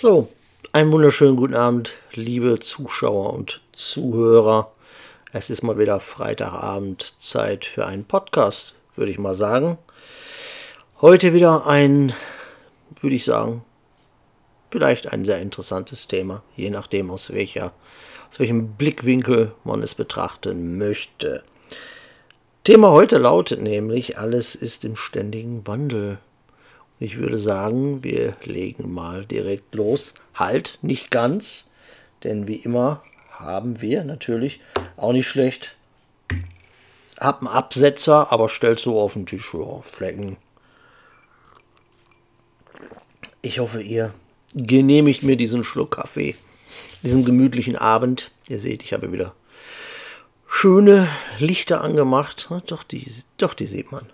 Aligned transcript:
So, 0.00 0.28
einen 0.70 0.92
wunderschönen 0.92 1.34
guten 1.34 1.56
Abend, 1.56 1.96
liebe 2.14 2.60
Zuschauer 2.60 3.32
und 3.32 3.60
Zuhörer. 3.72 4.70
Es 5.32 5.50
ist 5.50 5.64
mal 5.64 5.76
wieder 5.76 5.98
Freitagabend, 5.98 7.14
Zeit 7.18 7.64
für 7.64 7.84
einen 7.84 8.04
Podcast, 8.04 8.76
würde 8.94 9.10
ich 9.10 9.18
mal 9.18 9.34
sagen. 9.34 9.76
Heute 11.00 11.34
wieder 11.34 11.66
ein, 11.66 12.12
würde 13.00 13.16
ich 13.16 13.24
sagen, 13.24 13.64
vielleicht 14.70 15.12
ein 15.12 15.24
sehr 15.24 15.40
interessantes 15.40 16.06
Thema, 16.06 16.44
je 16.54 16.70
nachdem 16.70 17.10
aus 17.10 17.32
welcher, 17.32 17.72
aus 18.30 18.38
welchem 18.38 18.74
Blickwinkel 18.74 19.50
man 19.64 19.82
es 19.82 19.96
betrachten 19.96 20.78
möchte. 20.78 21.42
Thema 22.62 22.92
heute 22.92 23.18
lautet 23.18 23.60
nämlich, 23.60 24.16
alles 24.16 24.54
ist 24.54 24.84
im 24.84 24.94
ständigen 24.94 25.66
Wandel. 25.66 26.18
Ich 27.00 27.18
würde 27.18 27.38
sagen, 27.38 28.02
wir 28.02 28.36
legen 28.44 28.92
mal 28.92 29.24
direkt 29.24 29.74
los. 29.74 30.14
Halt, 30.34 30.78
nicht 30.82 31.10
ganz, 31.10 31.68
denn 32.24 32.48
wie 32.48 32.56
immer 32.56 33.02
haben 33.30 33.80
wir 33.80 34.04
natürlich 34.04 34.60
auch 34.96 35.12
nicht 35.12 35.28
schlecht. 35.28 35.76
Hab 37.18 37.38
einen 37.38 37.48
Absetzer, 37.48 38.32
aber 38.32 38.48
stellt 38.48 38.80
so 38.80 39.00
auf 39.00 39.12
den 39.12 39.26
Tisch, 39.26 39.54
ja, 39.54 39.80
Flecken. 39.82 40.36
Ich 43.42 43.60
hoffe, 43.60 43.80
ihr 43.80 44.12
genehmigt 44.54 45.22
mir 45.22 45.36
diesen 45.36 45.62
Schluck 45.62 45.92
Kaffee, 45.92 46.34
diesen 47.02 47.24
gemütlichen 47.24 47.76
Abend. 47.76 48.32
Ihr 48.48 48.58
seht, 48.58 48.82
ich 48.82 48.92
habe 48.92 49.12
wieder 49.12 49.34
schöne 50.48 51.08
Lichter 51.38 51.80
angemacht. 51.82 52.48
Doch, 52.66 52.82
die, 52.82 53.06
doch, 53.36 53.54
die 53.54 53.66
sieht 53.66 53.92
man. 53.92 54.06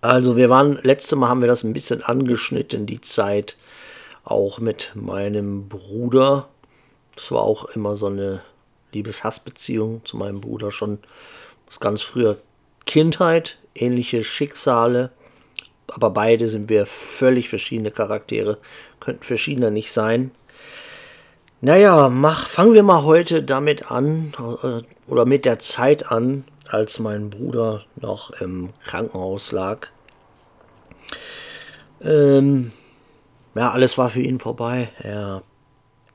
Also 0.00 0.36
wir 0.36 0.50
waren, 0.50 0.78
letzte 0.82 1.16
Mal 1.16 1.28
haben 1.28 1.40
wir 1.40 1.48
das 1.48 1.64
ein 1.64 1.72
bisschen 1.72 2.02
angeschnitten, 2.02 2.86
die 2.86 3.00
Zeit 3.00 3.56
auch 4.24 4.58
mit 4.58 4.92
meinem 4.94 5.68
Bruder. 5.68 6.48
Das 7.14 7.30
war 7.32 7.42
auch 7.42 7.64
immer 7.66 7.96
so 7.96 8.06
eine 8.06 8.42
Liebes-Hass-Beziehung 8.92 10.02
zu 10.04 10.16
meinem 10.16 10.40
Bruder, 10.40 10.70
schon 10.70 10.98
aus 11.68 11.80
ganz 11.80 12.02
früher 12.02 12.38
Kindheit, 12.84 13.58
ähnliche 13.74 14.22
Schicksale. 14.22 15.10
Aber 15.88 16.10
beide 16.10 16.48
sind 16.48 16.68
wir 16.68 16.86
völlig 16.86 17.48
verschiedene 17.48 17.90
Charaktere, 17.90 18.58
könnten 19.00 19.22
verschiedener 19.22 19.70
nicht 19.70 19.92
sein. 19.92 20.32
Naja, 21.60 22.08
mach, 22.08 22.48
fangen 22.48 22.74
wir 22.74 22.82
mal 22.82 23.02
heute 23.02 23.42
damit 23.42 23.90
an, 23.90 24.34
äh, 24.62 24.82
oder 25.10 25.24
mit 25.24 25.44
der 25.44 25.58
Zeit 25.58 26.10
an, 26.10 26.44
als 26.68 26.98
mein 26.98 27.30
Bruder 27.30 27.84
noch 27.96 28.30
im 28.40 28.70
Krankenhaus 28.84 29.52
lag. 29.52 29.88
Ähm, 32.00 32.72
ja, 33.54 33.72
alles 33.72 33.96
war 33.98 34.10
für 34.10 34.20
ihn 34.20 34.40
vorbei. 34.40 34.90
Er 34.98 35.42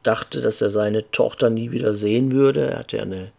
dachte, 0.03 0.41
dass 0.41 0.61
er 0.61 0.69
seine 0.69 1.09
Tochter 1.11 1.49
nie 1.49 1.71
wieder 1.71 1.93
sehen 1.93 2.31
würde. 2.31 2.71
Er 2.71 2.79
hatte 2.79 2.97
ja 2.97 3.03
eine 3.03 3.31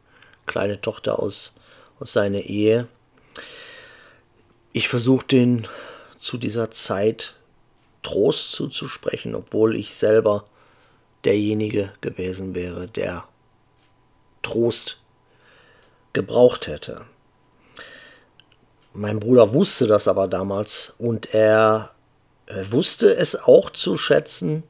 kleine 0.46 0.80
Tochter 0.80 1.18
aus, 1.18 1.52
aus 2.00 2.12
seiner 2.12 2.40
Ehe. 2.40 2.88
Ich 4.72 4.88
versuchte 4.88 5.36
ihn 5.36 5.68
zu 6.18 6.38
dieser 6.38 6.70
Zeit 6.70 7.34
Trost 8.02 8.52
zuzusprechen, 8.52 9.34
obwohl 9.34 9.77
ich 9.77 9.94
selber 9.96 10.44
derjenige 11.24 11.92
gewesen 12.00 12.55
wäre, 12.55 12.88
der 12.88 13.24
Trost 14.42 15.02
gebraucht 16.12 16.66
hätte. 16.66 17.02
Mein 18.92 19.20
Bruder 19.20 19.52
wusste 19.52 19.86
das 19.86 20.06
aber 20.08 20.28
damals 20.28 20.94
und 20.98 21.34
er 21.34 21.91
wusste 22.70 23.14
es 23.16 23.36
auch 23.36 23.70
zu 23.70 23.96
schätzen, 23.96 24.62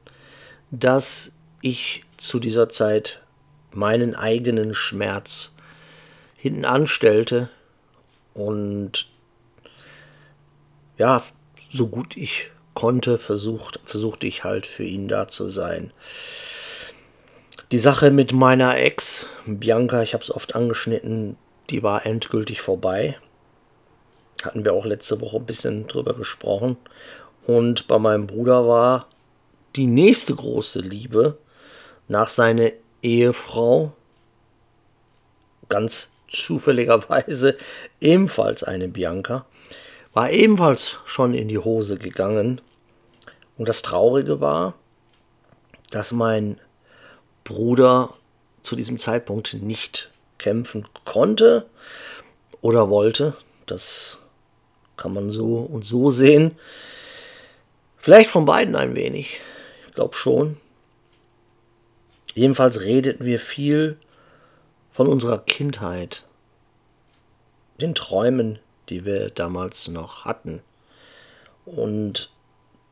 dass 0.71 1.31
ich 1.61 2.03
zu 2.17 2.39
dieser 2.39 2.69
Zeit 2.69 3.21
meinen 3.71 4.15
eigenen 4.15 4.73
Schmerz 4.73 5.53
hinten 6.37 6.65
anstellte 6.65 7.49
und 8.33 9.09
ja, 10.97 11.23
so 11.71 11.87
gut 11.87 12.15
ich 12.17 12.51
konnte, 12.73 13.17
versucht, 13.17 13.79
versuchte 13.85 14.27
ich 14.27 14.43
halt 14.43 14.65
für 14.65 14.83
ihn 14.83 15.07
da 15.07 15.27
zu 15.27 15.49
sein. 15.49 15.91
Die 17.73 17.79
Sache 17.79 18.11
mit 18.11 18.33
meiner 18.33 18.77
Ex, 18.77 19.25
Bianca, 19.47 20.03
ich 20.03 20.13
habe 20.13 20.23
es 20.23 20.29
oft 20.29 20.53
angeschnitten, 20.53 21.37
die 21.71 21.81
war 21.81 22.05
endgültig 22.05 22.61
vorbei. 22.61 23.17
Hatten 24.43 24.63
wir 24.63 24.73
auch 24.73 24.85
letzte 24.85 25.19
Woche 25.21 25.37
ein 25.37 25.47
bisschen 25.47 25.87
drüber 25.87 26.13
gesprochen. 26.13 26.77
Und 27.47 27.87
bei 27.87 27.97
meinem 27.97 28.27
Bruder 28.27 28.67
war 28.67 29.07
die 29.75 29.87
nächste 29.87 30.35
große 30.35 30.81
Liebe 30.81 31.39
nach 32.07 32.29
seiner 32.29 32.69
Ehefrau 33.01 33.93
ganz 35.67 36.11
zufälligerweise 36.27 37.57
ebenfalls 37.99 38.63
eine 38.63 38.87
Bianca, 38.87 39.47
war 40.13 40.29
ebenfalls 40.29 40.99
schon 41.05 41.33
in 41.33 41.47
die 41.47 41.57
Hose 41.57 41.97
gegangen. 41.97 42.61
Und 43.57 43.67
das 43.67 43.81
Traurige 43.81 44.39
war, 44.41 44.75
dass 45.89 46.11
mein 46.11 46.59
Bruder 47.43 48.13
zu 48.63 48.75
diesem 48.75 48.99
Zeitpunkt 48.99 49.53
nicht 49.53 50.11
kämpfen 50.37 50.85
konnte 51.05 51.65
oder 52.61 52.89
wollte. 52.89 53.35
Das 53.65 54.17
kann 54.97 55.13
man 55.13 55.31
so 55.31 55.57
und 55.57 55.83
so 55.83 56.11
sehen. 56.11 56.57
Vielleicht 57.97 58.29
von 58.29 58.45
beiden 58.45 58.75
ein 58.75 58.95
wenig. 58.95 59.41
Ich 59.87 59.93
glaube 59.93 60.15
schon. 60.15 60.57
Jedenfalls 62.35 62.81
redeten 62.81 63.25
wir 63.25 63.39
viel 63.39 63.97
von 64.91 65.07
unserer 65.07 65.39
Kindheit, 65.39 66.23
den 67.79 67.95
Träumen, 67.95 68.59
die 68.89 69.05
wir 69.05 69.29
damals 69.29 69.87
noch 69.87 70.25
hatten 70.25 70.61
und 71.65 72.31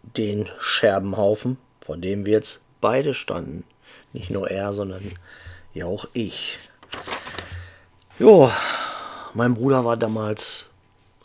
den 0.03 0.49
Scherbenhaufen, 0.59 1.57
vor 1.83 1.97
dem 1.97 2.25
wir 2.25 2.33
jetzt 2.33 2.63
beide 2.81 3.13
standen. 3.13 3.63
Nicht 4.13 4.29
nur 4.29 4.49
er, 4.49 4.73
sondern 4.73 5.03
ja 5.73 5.85
auch 5.85 6.05
ich. 6.13 6.57
Jo, 8.19 8.51
mein 9.33 9.53
Bruder 9.53 9.85
war 9.85 9.97
damals 9.97 10.69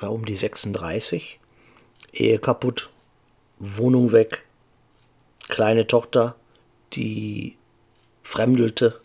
ja, 0.01 0.09
um 0.09 0.25
die 0.25 0.35
36, 0.35 1.41
Ehe 2.13 2.39
kaputt, 2.39 2.91
Wohnung 3.59 4.13
weg, 4.13 4.45
kleine 5.49 5.87
Tochter, 5.87 6.37
die 6.93 7.57
fremdelte. 8.23 9.01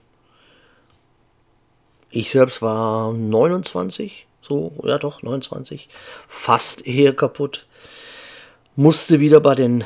Ich 2.09 2.31
selbst 2.31 2.61
war 2.61 3.13
29, 3.13 4.27
so, 4.41 4.73
ja 4.83 4.97
doch, 4.97 5.23
29, 5.23 5.89
fast 6.27 6.85
Ehe 6.85 7.13
kaputt, 7.13 7.67
musste 8.75 9.19
wieder 9.19 9.39
bei 9.39 9.55
den 9.55 9.85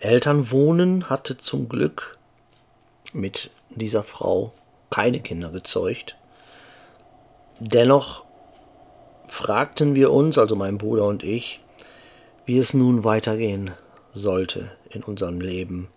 Eltern 0.00 0.50
wohnen, 0.50 1.08
hatte 1.08 1.38
zum 1.38 1.68
Glück 1.68 2.15
mit 3.16 3.50
dieser 3.70 4.04
Frau 4.04 4.52
keine 4.90 5.20
Kinder 5.20 5.50
gezeugt. 5.50 6.16
Dennoch 7.58 8.24
fragten 9.28 9.94
wir 9.94 10.12
uns, 10.12 10.38
also 10.38 10.54
mein 10.54 10.78
Bruder 10.78 11.04
und 11.04 11.22
ich, 11.24 11.60
wie 12.44 12.58
es 12.58 12.74
nun 12.74 13.02
weitergehen 13.02 13.72
sollte 14.14 14.70
in 14.90 15.02
unserem 15.02 15.40
Leben. 15.40 15.88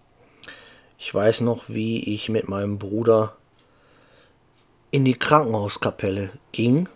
Ich 0.98 1.14
weiß 1.14 1.42
noch, 1.42 1.70
wie 1.70 2.14
ich 2.14 2.30
mit 2.30 2.50
meinem 2.50 2.80
Bruder 2.80 3.36
in 4.92 5.06
die 5.06 5.14
Krankenhauskapelle 5.14 6.32
ging 6.52 6.90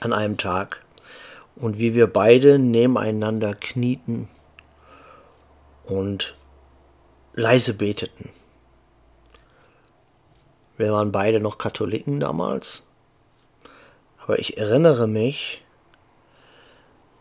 an 0.00 0.12
einem 0.12 0.36
Tag 0.36 0.82
und 1.54 1.78
wie 1.78 1.94
wir 1.94 2.06
beide 2.06 2.58
nebeneinander 2.58 3.54
knieten 3.54 4.28
und 5.84 6.36
leise 7.34 7.72
beteten. 7.72 8.30
Wir 10.76 10.92
waren 10.92 11.12
beide 11.12 11.40
noch 11.40 11.58
Katholiken 11.58 12.20
damals, 12.20 12.82
aber 14.18 14.38
ich 14.38 14.58
erinnere 14.58 15.06
mich, 15.06 15.62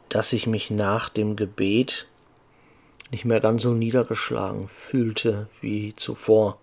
dass 0.09 0.33
ich 0.33 0.47
mich 0.47 0.69
nach 0.69 1.09
dem 1.09 1.35
Gebet 1.35 2.07
nicht 3.11 3.25
mehr 3.25 3.39
ganz 3.39 3.63
so 3.63 3.71
niedergeschlagen 3.71 4.67
fühlte 4.67 5.47
wie 5.61 5.95
zuvor. 5.95 6.59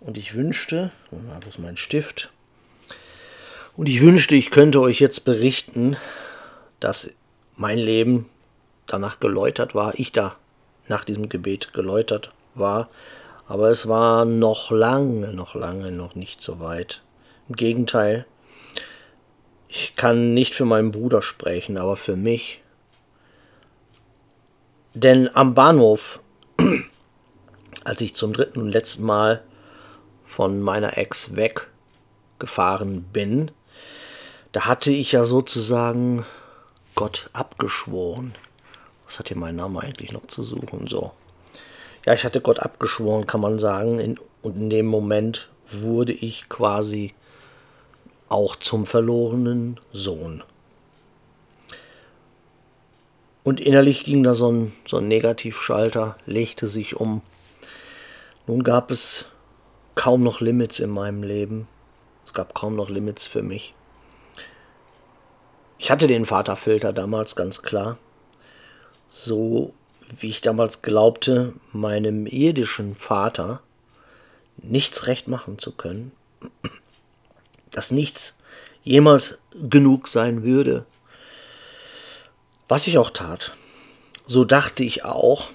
Und 0.00 0.18
ich 0.18 0.34
wünschte, 0.34 0.90
wo 1.10 1.18
ist 1.48 1.58
mein 1.58 1.76
Stift? 1.76 2.30
Und 3.76 3.88
ich 3.88 4.02
wünschte, 4.02 4.34
ich 4.36 4.50
könnte 4.50 4.80
euch 4.80 5.00
jetzt 5.00 5.24
berichten, 5.24 5.96
dass 6.78 7.10
mein 7.56 7.78
Leben 7.78 8.28
danach 8.86 9.18
geläutert 9.18 9.74
war, 9.74 9.98
ich 9.98 10.12
da 10.12 10.36
nach 10.88 11.04
diesem 11.04 11.28
Gebet 11.28 11.72
geläutert 11.72 12.32
war, 12.54 12.88
aber 13.46 13.70
es 13.70 13.88
war 13.88 14.24
noch 14.24 14.70
lange, 14.70 15.32
noch 15.32 15.54
lange 15.54 15.92
noch 15.92 16.14
nicht 16.14 16.42
so 16.42 16.60
weit. 16.60 17.02
Im 17.48 17.56
Gegenteil, 17.56 18.26
ich 19.68 19.96
kann 19.96 20.34
nicht 20.34 20.54
für 20.54 20.64
meinen 20.64 20.92
Bruder 20.92 21.22
sprechen, 21.22 21.76
aber 21.76 21.96
für 21.96 22.16
mich 22.16 22.62
denn 24.94 25.28
am 25.34 25.54
Bahnhof 25.54 26.20
als 27.84 28.00
ich 28.00 28.14
zum 28.14 28.32
dritten 28.32 28.60
und 28.60 28.70
letzten 28.70 29.02
Mal 29.02 29.42
von 30.24 30.60
meiner 30.60 30.96
Ex 30.96 31.34
weggefahren 31.34 33.02
bin, 33.02 33.50
da 34.52 34.66
hatte 34.66 34.92
ich 34.92 35.12
ja 35.12 35.24
sozusagen 35.24 36.24
Gott 36.94 37.28
abgeschworen. 37.32 38.36
Was 39.04 39.18
hat 39.18 39.28
hier 39.28 39.36
mein 39.36 39.56
Name 39.56 39.80
eigentlich 39.80 40.12
noch 40.12 40.28
zu 40.28 40.44
suchen? 40.44 40.86
So. 40.86 41.12
Ja, 42.04 42.12
ich 42.12 42.24
hatte 42.24 42.40
Gott 42.40 42.60
abgeschworen, 42.60 43.26
kann 43.26 43.40
man 43.40 43.58
sagen. 43.58 43.98
In, 43.98 44.18
und 44.42 44.56
in 44.56 44.70
dem 44.70 44.86
Moment 44.86 45.48
wurde 45.70 46.12
ich 46.12 46.48
quasi 46.48 47.14
auch 48.28 48.56
zum 48.56 48.86
verlorenen 48.86 49.80
Sohn. 49.92 50.42
Und 53.42 53.60
innerlich 53.60 54.04
ging 54.04 54.22
da 54.22 54.34
so 54.34 54.50
ein, 54.50 54.72
so 54.86 54.96
ein 54.98 55.08
Negativschalter, 55.08 56.16
legte 56.26 56.66
sich 56.66 56.96
um. 56.96 57.22
Nun 58.46 58.62
gab 58.62 58.90
es 58.90 59.26
kaum 59.94 60.22
noch 60.22 60.40
Limits 60.40 60.78
in 60.80 60.90
meinem 60.90 61.22
Leben. 61.22 61.68
Es 62.26 62.32
gab 62.32 62.54
kaum 62.54 62.74
noch 62.74 62.88
Limits 62.88 63.26
für 63.26 63.42
mich. 63.42 63.74
Ich 65.78 65.90
hatte 65.90 66.06
den 66.06 66.24
Vaterfilter 66.24 66.92
damals 66.92 67.36
ganz 67.36 67.62
klar. 67.62 67.98
So 69.10 69.74
wie 70.18 70.30
ich 70.30 70.40
damals 70.40 70.82
glaubte, 70.82 71.54
meinem 71.72 72.26
irdischen 72.26 72.94
Vater 72.94 73.60
nichts 74.56 75.06
recht 75.06 75.28
machen 75.28 75.58
zu 75.58 75.72
können. 75.72 76.12
Dass 77.70 77.90
nichts 77.90 78.34
jemals 78.82 79.38
genug 79.54 80.08
sein 80.08 80.42
würde 80.42 80.86
was 82.68 82.86
ich 82.86 82.96
auch 82.96 83.10
tat, 83.10 83.52
so 84.26 84.44
dachte 84.44 84.84
ich 84.84 85.04
auch, 85.04 85.50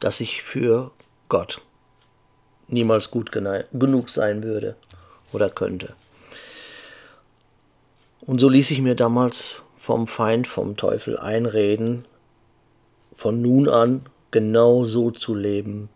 dass 0.00 0.20
ich 0.20 0.42
für 0.42 0.90
Gott 1.28 1.62
niemals 2.68 3.10
gut 3.10 3.32
genug 3.32 4.08
sein 4.10 4.42
würde 4.42 4.76
oder 5.32 5.48
könnte. 5.48 5.94
Und 8.20 8.38
so 8.38 8.48
ließ 8.48 8.70
ich 8.70 8.80
mir 8.80 8.94
damals 8.94 9.62
vom 9.78 10.06
Feind, 10.06 10.46
vom 10.46 10.76
Teufel 10.76 11.18
einreden, 11.18 12.04
von 13.16 13.40
nun 13.42 13.68
an 13.68 14.06
genau 14.30 14.84
so 14.84 15.10
zu 15.10 15.34
leben 15.34 15.88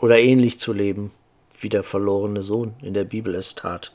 oder 0.00 0.18
ähnlich 0.18 0.58
zu 0.60 0.72
leben, 0.72 1.10
wie 1.58 1.68
der 1.68 1.82
verlorene 1.82 2.42
Sohn 2.42 2.74
in 2.82 2.94
der 2.94 3.04
Bibel 3.04 3.34
es 3.34 3.54
tat. 3.54 3.92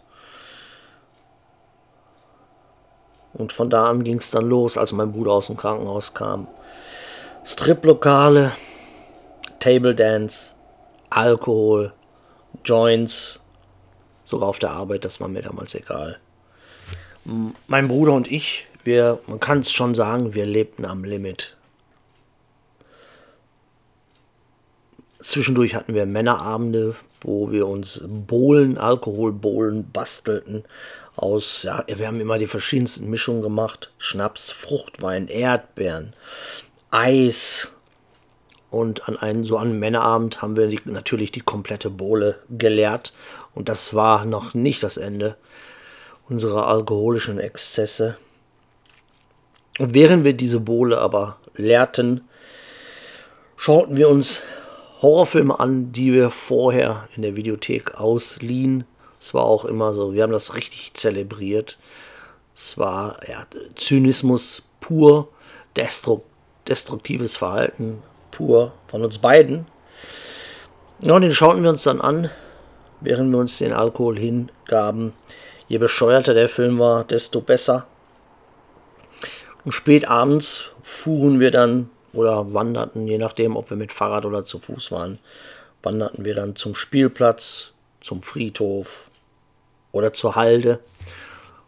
Und 3.33 3.51
von 3.51 3.69
da 3.69 3.89
an 3.89 4.03
ging 4.03 4.19
es 4.19 4.31
dann 4.31 4.47
los, 4.47 4.77
als 4.77 4.93
mein 4.93 5.11
Bruder 5.11 5.33
aus 5.33 5.47
dem 5.47 5.57
Krankenhaus 5.57 6.13
kam. 6.13 6.47
Striplokale, 7.43 8.53
Table 9.59 9.93
Dance, 9.93 10.51
Alkohol, 11.09 11.93
Joints, 12.63 13.41
sogar 14.23 14.49
auf 14.49 14.59
der 14.59 14.71
Arbeit, 14.71 15.05
das 15.05 15.19
war 15.19 15.27
mir 15.27 15.41
damals 15.41 15.75
egal. 15.75 16.17
Mein 17.67 17.87
Bruder 17.87 18.13
und 18.13 18.31
ich, 18.31 18.67
wir, 18.83 19.19
man 19.27 19.39
kann 19.39 19.59
es 19.59 19.71
schon 19.71 19.95
sagen, 19.95 20.33
wir 20.33 20.45
lebten 20.45 20.85
am 20.85 21.03
Limit. 21.03 21.57
Zwischendurch 25.25 25.73
hatten 25.73 25.95
wir 25.95 26.05
Männerabende, 26.05 26.95
wo 27.21 27.51
wir 27.51 27.67
uns 27.67 28.03
Bohlen, 28.07 28.77
Alkoholbohlen 28.77 29.89
bastelten 29.91 30.65
aus, 31.15 31.63
ja, 31.63 31.83
wir 31.87 32.05
haben 32.05 32.21
immer 32.21 32.37
die 32.37 32.45
verschiedensten 32.45 33.09
Mischungen 33.09 33.41
gemacht. 33.41 33.91
Schnaps, 33.97 34.51
Fruchtwein, 34.51 35.27
Erdbeeren, 35.27 36.13
Eis. 36.91 37.71
Und 38.69 39.09
an 39.09 39.17
einem 39.17 39.45
so 39.45 39.57
einem 39.57 39.79
Männerabend 39.79 40.43
haben 40.43 40.57
wir 40.57 40.67
die, 40.67 40.79
natürlich 40.85 41.31
die 41.31 41.41
komplette 41.41 41.89
Bohle 41.89 42.37
geleert. 42.51 43.11
Und 43.55 43.67
das 43.67 43.95
war 43.95 44.25
noch 44.25 44.53
nicht 44.53 44.83
das 44.83 44.97
Ende 44.97 45.37
unserer 46.29 46.67
alkoholischen 46.67 47.39
Exzesse. 47.39 48.17
Und 49.79 49.95
während 49.95 50.23
wir 50.23 50.33
diese 50.33 50.59
Bohle 50.59 50.99
aber 50.99 51.37
leerten, 51.55 52.27
schauten 53.55 53.97
wir 53.97 54.09
uns 54.09 54.43
Horrorfilme 55.05 55.59
an, 55.59 55.91
die 55.91 56.13
wir 56.13 56.29
vorher 56.29 57.07
in 57.15 57.21
der 57.21 57.35
Videothek 57.35 57.95
ausliehen 57.95 58.85
es 59.25 59.33
war 59.33 59.45
auch 59.45 59.65
immer 59.65 59.91
so, 59.95 60.13
wir 60.13 60.21
haben 60.21 60.31
das 60.31 60.53
richtig 60.53 60.93
zelebriert. 60.93 61.79
Es 62.55 62.77
war 62.77 63.19
ja, 63.27 63.47
Zynismus 63.73 64.61
pur, 64.79 65.29
Destru 65.75 66.21
destruktives 66.67 67.35
Verhalten 67.35 68.03
pur 68.29 68.73
von 68.87 69.03
uns 69.03 69.17
beiden. 69.17 69.65
Ja, 70.99 71.15
und 71.15 71.23
den 71.23 71.31
schauten 71.31 71.63
wir 71.63 71.71
uns 71.71 71.81
dann 71.81 72.01
an, 72.01 72.29
während 73.01 73.31
wir 73.31 73.39
uns 73.39 73.57
den 73.57 73.73
Alkohol 73.73 74.19
hingaben. 74.19 75.13
Je 75.67 75.79
bescheuerter 75.79 76.35
der 76.35 76.47
Film 76.47 76.77
war, 76.77 77.03
desto 77.03 77.41
besser. 77.41 77.87
Und 79.63 79.71
spät 79.71 80.07
abends 80.07 80.69
fuhren 80.83 81.39
wir 81.39 81.49
dann 81.49 81.89
oder 82.15 82.53
wanderten, 82.53 83.07
je 83.07 83.17
nachdem, 83.17 83.55
ob 83.55 83.69
wir 83.69 83.77
mit 83.77 83.93
Fahrrad 83.93 84.25
oder 84.25 84.45
zu 84.45 84.59
Fuß 84.59 84.91
waren, 84.91 85.19
wanderten 85.83 86.25
wir 86.25 86.35
dann 86.35 86.55
zum 86.55 86.75
Spielplatz, 86.75 87.71
zum 88.01 88.21
Friedhof, 88.21 89.05
oder 89.95 90.11
zur 90.11 90.35
Halde, 90.35 90.81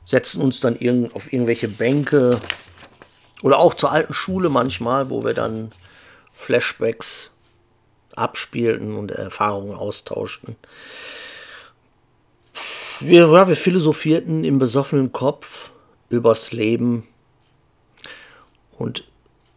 setzten 0.05 0.41
uns 0.41 0.59
dann 0.59 0.75
irgend, 0.75 1.15
auf 1.15 1.31
irgendwelche 1.31 1.69
Bänke 1.69 2.41
oder 3.41 3.57
auch 3.57 3.73
zur 3.73 3.91
alten 3.91 4.13
Schule 4.13 4.49
manchmal, 4.49 5.09
wo 5.09 5.23
wir 5.23 5.33
dann 5.33 5.71
Flashbacks 6.33 7.31
abspielten 8.15 8.97
und 8.97 9.11
Erfahrungen 9.11 9.73
austauschten. 9.73 10.57
Wir, 13.00 13.27
ja, 13.31 13.47
wir 13.47 13.55
philosophierten 13.55 14.43
im 14.43 14.57
besoffenen 14.57 15.13
Kopf 15.13 15.71
übers 16.09 16.51
Leben. 16.51 17.07
Und 18.77 19.05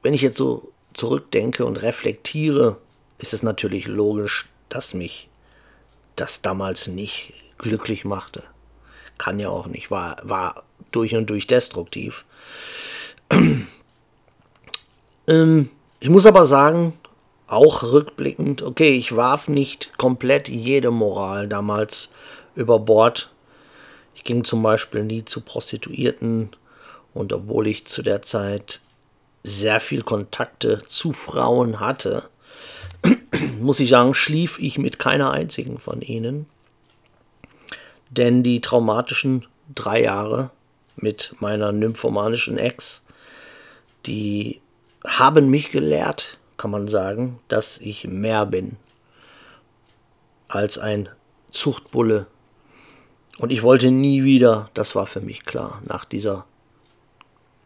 wenn 0.03 0.15
ich 0.15 0.23
jetzt 0.23 0.37
so 0.37 0.73
zurückdenke 0.95 1.65
und 1.65 1.83
reflektiere, 1.83 2.79
ist 3.19 3.33
es 3.33 3.43
natürlich 3.43 3.87
logisch, 3.87 4.49
dass 4.69 4.95
mich 4.95 5.29
das 6.17 6.43
damals 6.43 6.89
nicht 6.89 7.33
glücklich 7.59 8.05
machte 8.05 8.43
kann 9.21 9.39
ja 9.39 9.51
auch 9.51 9.67
nicht, 9.67 9.91
war, 9.91 10.17
war 10.23 10.65
durch 10.91 11.15
und 11.15 11.29
durch 11.29 11.47
destruktiv. 11.47 12.25
ähm, 15.29 15.69
ich 16.01 16.09
muss 16.09 16.25
aber 16.25 16.47
sagen, 16.47 16.95
auch 17.47 17.83
rückblickend, 17.83 18.63
okay, 18.63 18.97
ich 18.97 19.15
warf 19.15 19.47
nicht 19.47 19.99
komplett 19.99 20.49
jede 20.49 20.91
Moral 20.91 21.49
damals 21.49 22.11
über 22.55 22.79
Bord. 22.79 23.31
Ich 24.15 24.25
ging 24.25 24.43
zum 24.43 24.63
Beispiel 24.63 25.05
nie 25.05 25.27
zu 25.27 25.43
Prostituierten 25.43 26.57
und 27.13 27.35
obwohl 27.35 27.67
ich 27.67 27.87
zu 27.87 28.03
der 28.03 28.23
Zeit 28.23 28.81
sehr 29.43 29.81
viel 29.81 30.03
Kontakte 30.03 30.83
zu 30.89 31.13
Frauen 31.13 31.81
hatte, 31.81 32.29
muss 33.61 33.81
ich 33.81 33.91
sagen, 33.91 34.15
schlief 34.15 34.59
ich 34.59 34.79
mit 34.79 34.99
keiner 34.99 35.33
einzigen 35.33 35.79
von 35.79 36.03
ihnen. 36.03 36.47
Denn 38.11 38.43
die 38.43 38.61
traumatischen 38.61 39.47
drei 39.75 40.03
Jahre 40.03 40.51
mit 40.97 41.35
meiner 41.41 41.73
nymphomanischen 41.73 42.59
Ex, 42.59 43.03
die 44.07 44.61
haben 45.07 45.49
mich 45.49 45.71
gelehrt, 45.71 46.39
kann 46.57 46.71
man 46.71 46.89
sagen, 46.89 47.39
dass 47.49 47.79
ich 47.79 48.07
mehr 48.07 48.45
bin 48.47 48.77
als 50.49 50.79
ein 50.79 51.09
Zuchtbulle. 51.51 52.27
Und 53.39 53.53
ich 53.53 53.63
wollte 53.63 53.91
nie 53.91 54.25
wieder, 54.25 54.69
das 54.75 54.95
war 54.95 55.07
für 55.07 55.21
mich 55.21 55.47
klar, 55.47 55.81
nach 55.87 56.05
dieser 56.05 56.45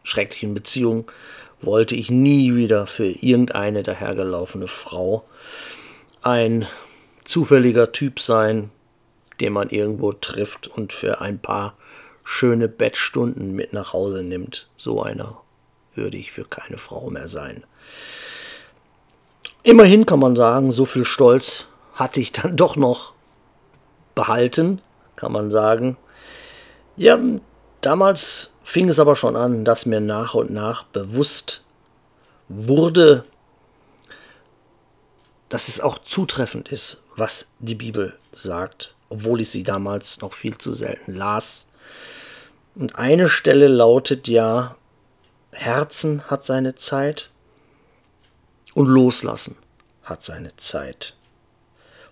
schrecklichen 0.03 0.53
Beziehung, 0.53 1.11
wollte 1.65 1.95
ich 1.95 2.09
nie 2.09 2.55
wieder 2.55 2.87
für 2.87 3.07
irgendeine 3.07 3.83
dahergelaufene 3.83 4.67
Frau 4.67 5.25
ein 6.21 6.67
zufälliger 7.23 7.91
Typ 7.91 8.19
sein, 8.19 8.71
den 9.39 9.53
man 9.53 9.69
irgendwo 9.69 10.13
trifft 10.13 10.67
und 10.67 10.93
für 10.93 11.21
ein 11.21 11.39
paar 11.39 11.75
schöne 12.23 12.67
Bettstunden 12.67 13.53
mit 13.53 13.73
nach 13.73 13.93
Hause 13.93 14.23
nimmt. 14.23 14.69
So 14.77 15.01
einer 15.01 15.37
würde 15.93 16.17
ich 16.17 16.31
für 16.31 16.45
keine 16.45 16.77
Frau 16.77 17.09
mehr 17.09 17.27
sein. 17.27 17.63
Immerhin 19.63 20.05
kann 20.05 20.19
man 20.19 20.35
sagen, 20.35 20.71
so 20.71 20.85
viel 20.85 21.05
Stolz 21.05 21.67
hatte 21.93 22.19
ich 22.19 22.31
dann 22.31 22.55
doch 22.55 22.75
noch 22.75 23.13
behalten, 24.13 24.81
kann 25.15 25.31
man 25.31 25.51
sagen. 25.51 25.97
Ja, 26.97 27.19
damals 27.85 28.51
fing 28.63 28.89
es 28.89 28.99
aber 28.99 29.15
schon 29.15 29.35
an, 29.35 29.65
dass 29.65 29.85
mir 29.85 29.99
nach 29.99 30.33
und 30.33 30.49
nach 30.49 30.83
bewusst 30.83 31.63
wurde, 32.47 33.25
dass 35.49 35.67
es 35.67 35.79
auch 35.79 35.99
zutreffend 35.99 36.71
ist, 36.71 37.03
was 37.15 37.47
die 37.59 37.75
Bibel 37.75 38.17
sagt 38.33 38.95
obwohl 39.09 39.41
ich 39.41 39.49
sie 39.49 39.63
damals 39.63 40.21
noch 40.21 40.33
viel 40.33 40.57
zu 40.57 40.73
selten 40.73 41.15
las. 41.15 41.65
Und 42.75 42.95
eine 42.95 43.29
Stelle 43.29 43.67
lautet 43.67 44.27
ja, 44.27 44.75
Herzen 45.51 46.23
hat 46.23 46.43
seine 46.43 46.75
Zeit 46.75 47.29
und 48.73 48.87
Loslassen 48.87 49.55
hat 50.03 50.23
seine 50.23 50.55
Zeit. 50.57 51.15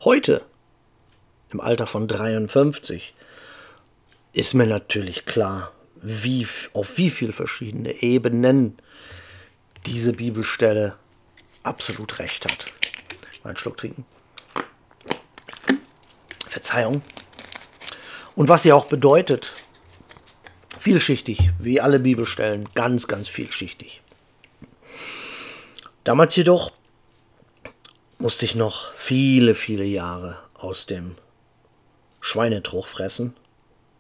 Heute, 0.03 0.43
im 1.51 1.59
Alter 1.59 1.87
von 1.87 2.07
53, 2.07 3.13
ist 4.33 4.55
mir 4.55 4.65
natürlich 4.65 5.25
klar, 5.25 5.71
wie, 6.01 6.47
auf 6.73 6.97
wie 6.97 7.09
viele 7.09 7.33
verschiedene 7.33 7.93
Ebenen 8.01 8.77
diese 9.85 10.13
Bibelstelle 10.13 10.95
absolut 11.61 12.19
recht 12.19 12.45
hat. 12.45 12.67
Mal 13.43 13.51
einen 13.51 13.57
Schluck 13.57 13.77
trinken. 13.77 14.05
Verzeihung. 16.49 17.01
Und 18.35 18.49
was 18.49 18.63
sie 18.63 18.73
auch 18.73 18.85
bedeutet, 18.85 19.53
vielschichtig, 20.79 21.51
wie 21.59 21.79
alle 21.79 21.99
Bibelstellen, 21.99 22.67
ganz, 22.73 23.07
ganz 23.07 23.27
vielschichtig. 23.27 24.01
Damals 26.03 26.35
jedoch 26.35 26.71
musste 28.17 28.45
ich 28.45 28.55
noch 28.55 28.93
viele, 28.95 29.55
viele 29.55 29.85
Jahre 29.85 30.39
aus 30.53 30.85
dem 30.85 31.15
Schweinetruch 32.19 32.87
fressen, 32.87 33.35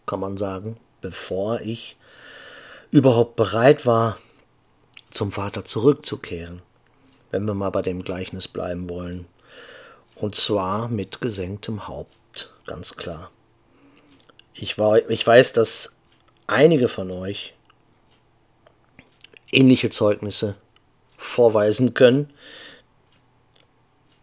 kann 0.05 0.19
man 0.19 0.37
sagen, 0.37 0.77
bevor 1.01 1.61
ich 1.61 1.97
überhaupt 2.91 3.35
bereit 3.35 3.85
war, 3.85 4.17
zum 5.11 5.31
Vater 5.31 5.65
zurückzukehren, 5.65 6.61
wenn 7.31 7.45
wir 7.45 7.53
mal 7.53 7.69
bei 7.69 7.81
dem 7.81 8.03
Gleichnis 8.03 8.47
bleiben 8.47 8.89
wollen. 8.89 9.25
Und 10.15 10.35
zwar 10.35 10.87
mit 10.87 11.21
gesenktem 11.21 11.87
Haupt, 11.87 12.51
ganz 12.65 12.95
klar. 12.95 13.31
Ich, 14.53 14.77
war, 14.77 15.09
ich 15.09 15.25
weiß, 15.25 15.53
dass 15.53 15.93
einige 16.47 16.87
von 16.87 17.09
euch 17.11 17.53
ähnliche 19.51 19.89
Zeugnisse 19.89 20.55
vorweisen 21.17 21.93
können. 21.93 22.29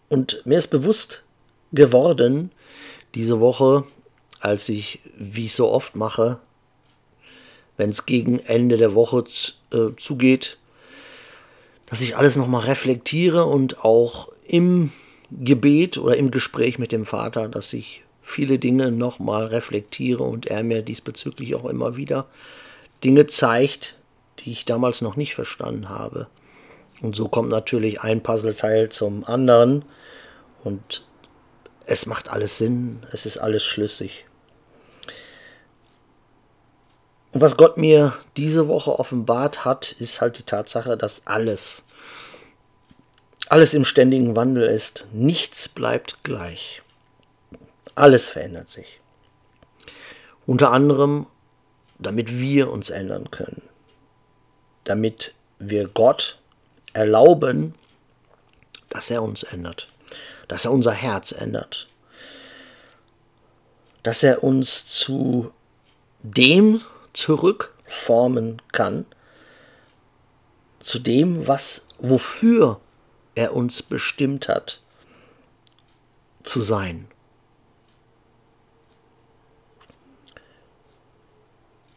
Und 0.09 0.45
mir 0.45 0.59
ist 0.59 0.69
bewusst 0.69 1.23
geworden, 1.73 2.51
diese 3.15 3.41
Woche, 3.41 3.85
als 4.41 4.69
ich, 4.69 5.01
wie 5.17 5.47
ich 5.47 5.55
so 5.55 5.71
oft 5.71 5.97
mache, 5.97 6.39
wenn 7.77 7.91
es 7.91 8.07
gegen 8.07 8.39
Ende 8.41 8.77
der 8.77 8.95
Woche 8.95 9.25
äh, 9.73 9.97
zugeht, 9.97 10.59
dass 11.87 12.01
ich 12.01 12.17
alles 12.17 12.37
nochmal 12.37 12.63
reflektiere 12.63 13.47
und 13.47 13.85
auch 13.85 14.29
im 14.47 14.93
Gebet 15.31 15.99
oder 15.99 16.17
im 16.17 16.31
Gespräch 16.31 16.79
mit 16.79 16.93
dem 16.93 17.07
Vater, 17.07 17.49
dass 17.49 17.73
ich 17.73 18.03
viele 18.23 18.59
Dinge 18.59 18.93
nochmal 18.93 19.47
reflektiere 19.47 20.23
und 20.23 20.47
er 20.47 20.63
mir 20.63 20.83
diesbezüglich 20.83 21.55
auch 21.55 21.65
immer 21.65 21.97
wieder 21.97 22.27
Dinge 23.03 23.27
zeigt, 23.27 23.97
die 24.41 24.53
ich 24.53 24.65
damals 24.65 25.01
noch 25.01 25.17
nicht 25.17 25.35
verstanden 25.35 25.89
habe. 25.89 26.29
Und 27.03 27.17
so 27.17 27.29
kommt 27.29 27.49
natürlich 27.49 28.01
ein 28.01 28.23
Puzzleteil 28.23 28.91
zum 28.91 29.25
anderen 29.25 29.85
und 30.63 31.05
es 31.87 32.07
macht 32.07 32.31
alles 32.31 32.59
Sinn, 32.59 33.05
es 33.11 33.27
ist 33.27 33.39
alles 33.39 33.65
schlüssig. 33.65 34.27
Und 37.33 37.41
was 37.41 37.57
Gott 37.57 37.77
mir 37.77 38.15
diese 38.37 38.67
Woche 38.69 38.99
offenbart 38.99 39.65
hat, 39.65 39.93
ist 39.93 40.21
halt 40.21 40.39
die 40.39 40.43
Tatsache, 40.43 40.97
dass 40.97 41.27
alles, 41.27 41.85
alles 43.49 43.73
im 43.73 43.85
ständigen 43.85 44.35
Wandel 44.35 44.65
ist. 44.65 45.07
Nichts 45.13 45.69
bleibt 45.69 46.25
gleich. 46.25 46.83
Alles 47.95 48.29
verändert 48.29 48.69
sich. 48.69 49.01
Unter 50.47 50.73
anderem, 50.73 51.27
damit 51.99 52.41
wir 52.41 52.71
uns 52.71 52.91
ändern 52.91 53.31
können. 53.31 53.63
Damit 54.85 55.35
wir 55.59 55.87
Gott 55.87 56.39
erlauben, 56.95 57.75
dass 58.89 59.11
er 59.11 59.23
uns 59.23 59.45
ändert. 59.45 59.89
Dass 60.49 60.65
er 60.65 60.73
unser 60.73 60.93
Herz 60.93 61.31
ändert. 61.31 61.87
Dass 64.03 64.25
er 64.25 64.43
uns 64.43 64.87
zu 64.87 65.53
dem 66.23 66.81
zurückformen 67.13 68.63
kann, 68.73 69.07
zu 70.81 70.99
dem, 70.99 71.47
was, 71.47 71.83
wofür 71.99 72.81
er 73.35 73.55
uns 73.55 73.83
bestimmt 73.83 74.49
hat, 74.49 74.83
zu 76.43 76.61
sein. 76.61 77.07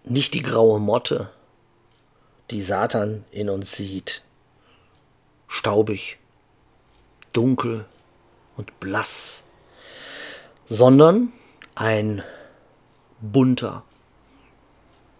Nicht 0.03 0.33
die 0.33 0.41
graue 0.41 0.79
Motte, 0.79 1.31
die 2.51 2.61
Satan 2.61 3.23
in 3.31 3.49
uns 3.49 3.71
sieht, 3.71 4.21
staubig, 5.47 6.17
dunkel 7.31 7.85
und 8.57 8.79
blass, 8.79 9.43
sondern 10.65 11.31
ein 11.75 12.21
bunter, 13.21 13.83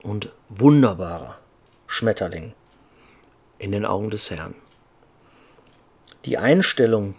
und 0.04 0.32
wunderbarer 0.50 1.40
Schmetterling 1.88 2.54
in 3.58 3.72
den 3.72 3.86
Augen 3.86 4.10
des 4.10 4.30
Herrn. 4.30 4.54
Die 6.26 6.38
Einstellung, 6.38 7.16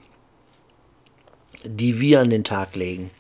die 1.65 2.01
wir 2.01 2.21
an 2.21 2.31
den 2.31 2.45
Tag 2.45 2.77
legen, 2.77 3.11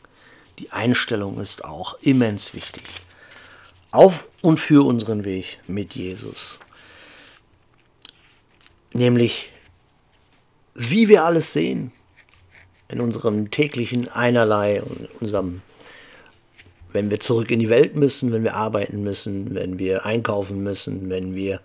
die 0.59 0.71
Einstellung 0.71 1.41
ist 1.41 1.65
auch 1.65 1.99
immens 2.01 2.55
wichtig. 2.55 2.85
Auf 3.91 4.29
und 4.41 4.61
für 4.61 4.87
unseren 4.87 5.25
Weg 5.25 5.59
mit 5.67 5.95
Jesus. 5.95 6.61
Nämlich, 8.93 9.51
wie 10.75 11.09
wir 11.09 11.25
alles 11.25 11.53
sehen 11.53 11.93
in 12.89 13.01
unserem 13.01 13.51
täglichen 13.51 14.09
Einerlei 14.09 14.83
und 14.83 15.09
unserem 15.21 15.63
wenn 16.95 17.11
wir 17.11 17.19
zurück 17.19 17.51
in 17.51 17.59
die 17.59 17.69
Welt 17.69 17.97
müssen, 17.97 18.33
wenn 18.33 18.45
wir 18.45 18.55
arbeiten 18.55 19.03
müssen, 19.03 19.53
wenn 19.55 19.81
wir 19.81 20.07
einkaufen 20.07 20.63
müssen, 20.63 21.11
wenn 21.11 21.35
wir 21.35 21.61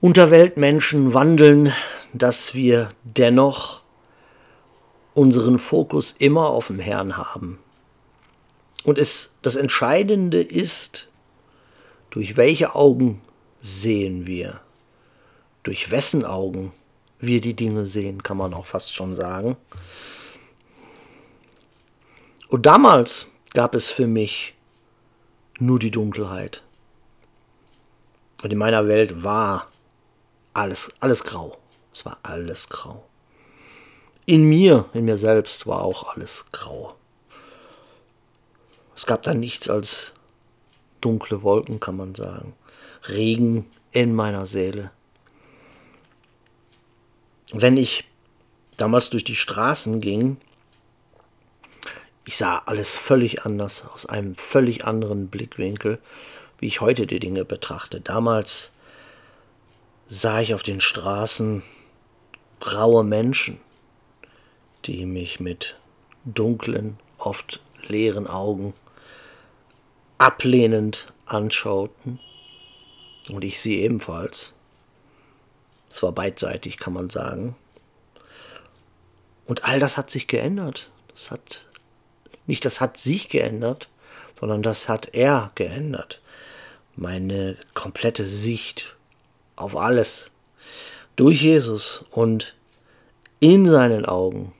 unter 0.00 0.32
Weltmenschen 0.32 1.14
wandeln, 1.14 1.72
dass 2.12 2.52
wir 2.52 2.90
dennoch 3.04 3.80
unseren 5.14 5.60
Fokus 5.60 6.12
immer 6.18 6.48
auf 6.48 6.66
dem 6.66 6.80
Herrn 6.80 7.16
haben. 7.16 7.60
Und 8.82 8.98
es, 8.98 9.30
das 9.40 9.54
Entscheidende 9.54 10.42
ist, 10.42 11.08
durch 12.10 12.36
welche 12.36 12.74
Augen 12.74 13.22
sehen 13.60 14.26
wir? 14.26 14.60
Durch 15.62 15.92
wessen 15.92 16.24
Augen 16.24 16.72
wir 17.20 17.40
die 17.40 17.54
Dinge 17.54 17.86
sehen, 17.86 18.24
kann 18.24 18.36
man 18.36 18.52
auch 18.52 18.66
fast 18.66 18.92
schon 18.92 19.14
sagen. 19.14 19.56
Und 22.48 22.66
damals 22.66 23.28
gab 23.54 23.74
es 23.74 23.88
für 23.88 24.06
mich 24.06 24.54
nur 25.58 25.78
die 25.78 25.92
Dunkelheit. 25.92 26.62
Und 28.42 28.52
in 28.52 28.58
meiner 28.58 28.86
Welt 28.88 29.22
war 29.22 29.68
alles, 30.52 30.92
alles 31.00 31.24
grau. 31.24 31.56
Es 31.92 32.04
war 32.04 32.18
alles 32.22 32.68
grau. 32.68 33.04
In 34.26 34.48
mir, 34.48 34.86
in 34.92 35.04
mir 35.04 35.16
selbst 35.16 35.66
war 35.66 35.82
auch 35.82 36.14
alles 36.14 36.44
grau. 36.50 36.96
Es 38.96 39.06
gab 39.06 39.22
da 39.22 39.32
nichts 39.32 39.70
als 39.70 40.12
dunkle 41.00 41.42
Wolken, 41.42 41.78
kann 41.80 41.96
man 41.96 42.14
sagen. 42.14 42.54
Regen 43.08 43.70
in 43.92 44.14
meiner 44.14 44.46
Seele. 44.46 44.90
Wenn 47.52 47.76
ich 47.76 48.04
damals 48.76 49.10
durch 49.10 49.24
die 49.24 49.36
Straßen 49.36 50.00
ging, 50.00 50.38
ich 52.24 52.36
sah 52.36 52.58
alles 52.66 52.96
völlig 52.96 53.44
anders, 53.44 53.84
aus 53.92 54.06
einem 54.06 54.34
völlig 54.34 54.84
anderen 54.84 55.28
Blickwinkel, 55.28 55.98
wie 56.58 56.66
ich 56.66 56.80
heute 56.80 57.06
die 57.06 57.20
Dinge 57.20 57.44
betrachte. 57.44 58.00
Damals 58.00 58.70
sah 60.06 60.40
ich 60.40 60.54
auf 60.54 60.62
den 60.62 60.80
Straßen 60.80 61.62
graue 62.60 63.04
Menschen, 63.04 63.60
die 64.86 65.04
mich 65.04 65.40
mit 65.40 65.76
dunklen, 66.24 66.98
oft 67.18 67.60
leeren 67.86 68.26
Augen 68.26 68.74
ablehnend 70.18 71.12
anschauten. 71.26 72.20
Und 73.30 73.44
ich 73.44 73.60
sie 73.60 73.80
ebenfalls. 73.80 74.54
Es 75.90 76.02
war 76.02 76.12
beidseitig, 76.12 76.78
kann 76.78 76.92
man 76.92 77.10
sagen. 77.10 77.56
Und 79.46 79.64
all 79.64 79.78
das 79.78 79.96
hat 79.96 80.10
sich 80.10 80.26
geändert. 80.26 80.90
Das 81.08 81.30
hat 81.30 81.66
nicht 82.46 82.64
das 82.64 82.80
hat 82.80 82.98
sich 82.98 83.28
geändert, 83.28 83.88
sondern 84.38 84.62
das 84.62 84.88
hat 84.88 85.14
er 85.14 85.50
geändert. 85.54 86.20
Meine 86.96 87.56
komplette 87.74 88.24
Sicht 88.24 88.94
auf 89.56 89.76
alles 89.76 90.30
durch 91.16 91.42
Jesus 91.42 92.04
und 92.10 92.54
in 93.40 93.66
seinen 93.66 94.06
Augen 94.06 94.52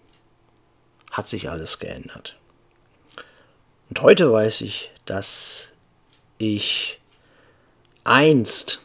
hat 1.11 1.27
sich 1.27 1.51
alles 1.51 1.79
geändert. 1.79 2.37
Und 3.89 4.03
heute 4.03 4.33
weiß 4.33 4.63
ich, 4.63 4.91
dass 5.05 5.69
ich 6.39 7.01
einst, 8.03 8.83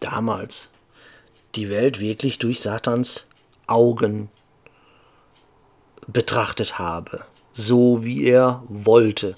damals, 0.00 0.68
die 1.54 1.70
Welt 1.70 2.00
wirklich 2.00 2.38
durch 2.38 2.60
Satans 2.60 3.26
Augen 3.66 4.30
betrachtet 6.06 6.78
habe, 6.78 7.24
so 7.58 8.04
wie 8.04 8.24
er 8.24 8.62
wollte, 8.68 9.36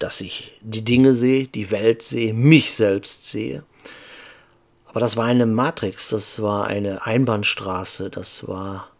dass 0.00 0.20
ich 0.20 0.58
die 0.62 0.84
Dinge 0.84 1.14
sehe, 1.14 1.46
die 1.46 1.70
Welt 1.70 2.02
sehe, 2.02 2.34
mich 2.34 2.74
selbst 2.74 3.30
sehe. 3.30 3.62
Aber 4.86 4.98
das 4.98 5.16
war 5.16 5.26
eine 5.26 5.46
Matrix, 5.46 6.08
das 6.08 6.42
war 6.42 6.66
eine 6.66 7.06
Einbahnstraße, 7.06 8.10
das 8.10 8.48
war 8.48 8.90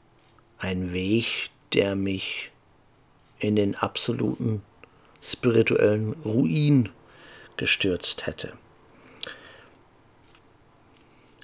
ein 0.59 0.93
Weg, 0.93 1.51
der 1.73 1.97
mich 1.97 2.53
in 3.41 3.57
den 3.57 3.75
absoluten 3.75 4.63
spirituellen 5.21 6.13
Ruin 6.25 6.91
gestürzt 7.57 8.27
hätte. 8.27 8.53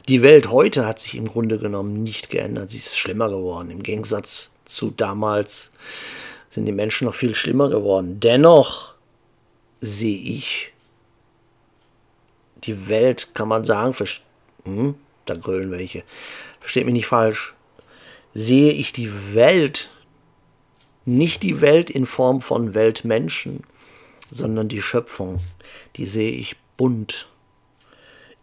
Die 0.06 0.22
Welt 0.22 0.50
heute 0.52 0.86
hat 0.86 1.00
sich 1.00 1.16
im 1.16 1.26
Grunde 1.26 1.58
genommen 1.58 2.04
nicht 2.04 2.30
geändert. 2.30 2.70
Sie 2.70 2.78
ist 2.78 2.96
schlimmer 2.96 3.28
geworden. 3.28 3.70
Im 3.70 3.82
Gegensatz 3.82 4.50
zu 4.64 4.90
damals 4.90 5.70
sind 6.52 6.66
die 6.66 6.72
Menschen 6.72 7.06
noch 7.06 7.14
viel 7.14 7.34
schlimmer 7.34 7.70
geworden. 7.70 8.20
Dennoch 8.20 8.92
sehe 9.80 10.18
ich 10.18 10.72
die 12.56 12.88
Welt, 12.88 13.34
kann 13.34 13.48
man 13.48 13.64
sagen, 13.64 13.94
hm, 14.64 14.94
da 15.24 15.34
grölen 15.34 15.70
welche. 15.70 16.04
Versteht 16.60 16.84
mich 16.84 16.92
nicht 16.92 17.06
falsch. 17.06 17.54
Sehe 18.34 18.72
ich 18.72 18.92
die 18.92 19.34
Welt, 19.34 19.88
nicht 21.06 21.42
die 21.42 21.62
Welt 21.62 21.88
in 21.88 22.04
Form 22.04 22.42
von 22.42 22.74
Weltmenschen, 22.74 23.64
sondern 24.30 24.68
die 24.68 24.82
Schöpfung, 24.82 25.40
die 25.96 26.04
sehe 26.04 26.32
ich 26.32 26.56
bunt 26.76 27.28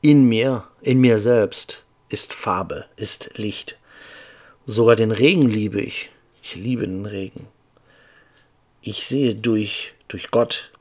in 0.02 0.28
mir, 0.28 0.64
in 0.82 1.00
mir 1.00 1.20
selbst 1.20 1.84
ist 2.10 2.34
Farbe, 2.34 2.86
ist 2.96 3.32
Licht. 3.36 3.78
Sogar 4.66 4.96
den 4.96 5.12
Regen 5.12 5.48
liebe 5.48 5.80
ich. 5.80 6.10
Ich 6.42 6.56
liebe 6.56 6.88
den 6.88 7.06
Regen. 7.06 7.48
Ich 8.82 9.06
sehe 9.06 9.36
durch, 9.36 9.94
durch 10.08 10.32
Gott, 10.32 10.72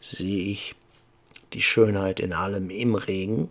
sehe 0.00 0.52
ich 0.52 0.74
die 1.52 1.62
Schönheit 1.62 2.18
in 2.18 2.32
allem 2.32 2.70
im 2.70 2.94
Regen. 2.94 3.50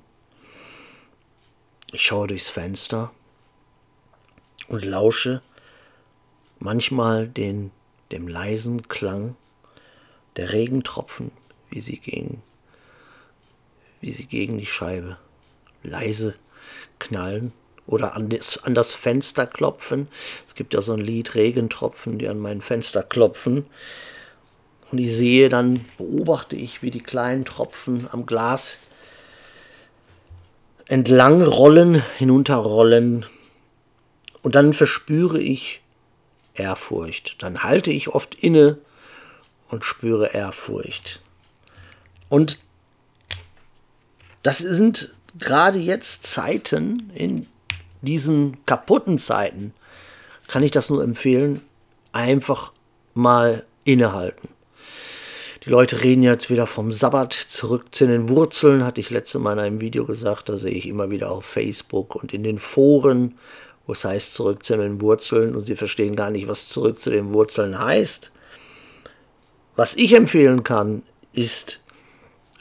Ich 1.91 2.01
schaue 2.01 2.27
durchs 2.27 2.49
Fenster 2.49 3.11
und 4.67 4.83
lausche 4.83 5.41
manchmal 6.59 7.27
den, 7.27 7.71
dem 8.11 8.27
leisen 8.27 8.87
Klang 8.87 9.35
der 10.35 10.51
Regentropfen, 10.51 11.31
wie 11.69 11.81
sie 11.81 11.97
gegen 11.97 12.41
wie 14.01 14.11
sie 14.11 14.25
gegen 14.25 14.57
die 14.57 14.65
Scheibe 14.65 15.17
leise 15.81 16.35
knallen 16.99 17.53
oder 17.87 18.15
an 18.15 18.29
das, 18.29 18.63
an 18.63 18.73
das 18.73 18.93
Fenster 18.93 19.45
klopfen. 19.45 20.07
Es 20.47 20.55
gibt 20.55 20.73
ja 20.73 20.81
so 20.81 20.93
ein 20.93 20.99
Lied, 20.99 21.35
Regentropfen, 21.35 22.17
die 22.17 22.27
an 22.27 22.39
mein 22.39 22.61
Fenster 22.61 23.03
klopfen. 23.03 23.65
Und 24.91 24.99
ich 24.99 25.13
sehe, 25.13 25.49
dann 25.49 25.85
beobachte 25.97 26.55
ich, 26.55 26.81
wie 26.81 26.91
die 26.91 27.01
kleinen 27.01 27.45
Tropfen 27.45 28.07
am 28.11 28.25
Glas 28.25 28.77
entlang 30.87 31.41
rollen, 31.41 32.03
hinunterrollen. 32.17 33.25
Und 34.41 34.55
dann 34.55 34.73
verspüre 34.73 35.39
ich 35.39 35.81
Ehrfurcht. 36.53 37.41
Dann 37.41 37.63
halte 37.63 37.91
ich 37.91 38.09
oft 38.09 38.35
inne 38.35 38.77
und 39.69 39.83
spüre 39.83 40.27
Ehrfurcht. 40.33 41.21
Und 42.29 42.59
das 44.43 44.59
sind 44.59 45.13
gerade 45.37 45.79
jetzt 45.79 46.23
Zeiten, 46.23 47.11
in 47.15 47.47
diesen 48.05 48.57
kaputten 48.65 49.19
Zeiten, 49.19 49.73
kann 50.47 50.63
ich 50.63 50.71
das 50.71 50.89
nur 50.89 51.03
empfehlen, 51.03 51.61
einfach 52.11 52.71
mal 53.13 53.65
innehalten. 53.83 54.49
Die 55.65 55.71
Leute 55.71 56.03
reden 56.03 56.21
jetzt 56.21 56.51
wieder 56.51 56.67
vom 56.67 56.91
Sabbat, 56.91 57.33
zurück 57.33 57.85
zu 57.91 58.05
den 58.05 58.29
Wurzeln, 58.29 58.83
hatte 58.83 59.01
ich 59.01 59.09
letzte 59.09 59.39
Mal 59.39 59.53
in 59.53 59.59
einem 59.59 59.81
Video 59.81 60.05
gesagt, 60.05 60.47
da 60.47 60.57
sehe 60.57 60.71
ich 60.71 60.87
immer 60.87 61.09
wieder 61.09 61.31
auf 61.31 61.43
Facebook 61.43 62.15
und 62.15 62.33
in 62.35 62.43
den 62.43 62.59
Foren, 62.59 63.39
wo 63.87 63.93
es 63.93 64.05
heißt 64.05 64.35
zurück 64.35 64.63
zu 64.63 64.77
den 64.77 65.01
Wurzeln 65.01 65.55
und 65.55 65.61
sie 65.61 65.75
verstehen 65.75 66.15
gar 66.15 66.29
nicht, 66.29 66.47
was 66.47 66.69
zurück 66.69 67.01
zu 67.01 67.09
den 67.09 67.33
Wurzeln 67.33 67.79
heißt. 67.79 68.31
Was 69.75 69.95
ich 69.95 70.13
empfehlen 70.13 70.63
kann, 70.63 71.01
ist 71.33 71.81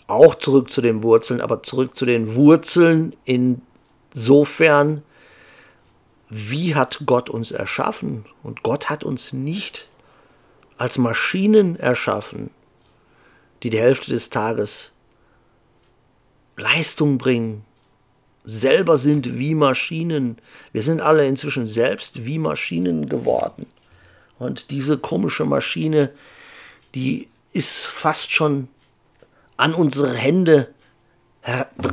auch 0.07 0.35
zurück 0.35 0.71
zu 0.71 0.81
den 0.81 1.03
Wurzeln, 1.03 1.41
aber 1.41 1.63
zurück 1.63 1.97
zu 1.97 2.07
den 2.07 2.35
Wurzeln 2.35 3.15
insofern, 3.25 5.03
wie 6.37 6.75
hat 6.75 7.03
Gott 7.07 7.31
uns 7.31 7.53
erschaffen? 7.53 8.27
Und 8.43 8.65
Gott 8.65 8.91
hat 8.91 9.05
uns 9.05 9.33
nicht 9.33 9.87
als 10.77 10.99
Maschinen 10.99 11.77
erschaffen, 11.77 12.51
die 13.63 13.71
die 13.71 13.79
Hälfte 13.79 14.11
des 14.11 14.31
Tages 14.31 14.91
Leistung 16.57 17.19
bringen, 17.19 17.65
selber 18.43 18.99
sind 18.99 19.39
wie 19.39 19.55
Maschinen. 19.55 20.39
Wir 20.73 20.83
sind 20.83 21.01
alle 21.01 21.25
inzwischen 21.25 21.69
selbst 21.69 22.27
wie 22.27 22.41
Maschinen 22.41 23.09
geworden. 23.09 23.67
Und 24.41 24.73
diese 24.73 24.99
komische 24.99 25.45
Maschine, 25.45 26.11
die 26.97 27.29
ist 27.53 27.87
fast 27.87 28.33
schon 28.33 28.67
an 29.57 29.73
unsere 29.73 30.13
Hände 30.13 30.75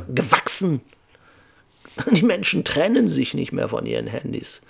gewachsen. 0.07 0.81
Die 2.11 2.23
Menschen 2.23 2.63
trennen 2.63 3.07
sich 3.07 3.33
nicht 3.33 3.51
mehr 3.51 3.69
von 3.69 3.85
ihren 3.85 4.07
Handys. 4.07 4.61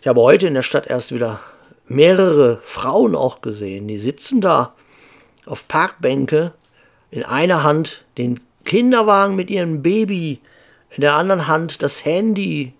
Ich 0.00 0.08
habe 0.08 0.20
heute 0.20 0.46
in 0.46 0.54
der 0.54 0.62
Stadt 0.62 0.86
erst 0.86 1.14
wieder 1.14 1.40
mehrere 1.88 2.60
Frauen 2.62 3.14
auch 3.14 3.40
gesehen, 3.40 3.86
die 3.88 3.98
sitzen 3.98 4.40
da 4.40 4.74
auf 5.44 5.68
Parkbänke, 5.68 6.52
in 7.10 7.22
einer 7.22 7.62
Hand 7.62 8.04
den 8.18 8.40
Kinderwagen 8.64 9.36
mit 9.36 9.48
ihrem 9.48 9.82
Baby, 9.82 10.40
in 10.90 11.02
der 11.02 11.14
anderen 11.14 11.46
Hand 11.46 11.82
das 11.82 12.04
Handy. 12.04 12.74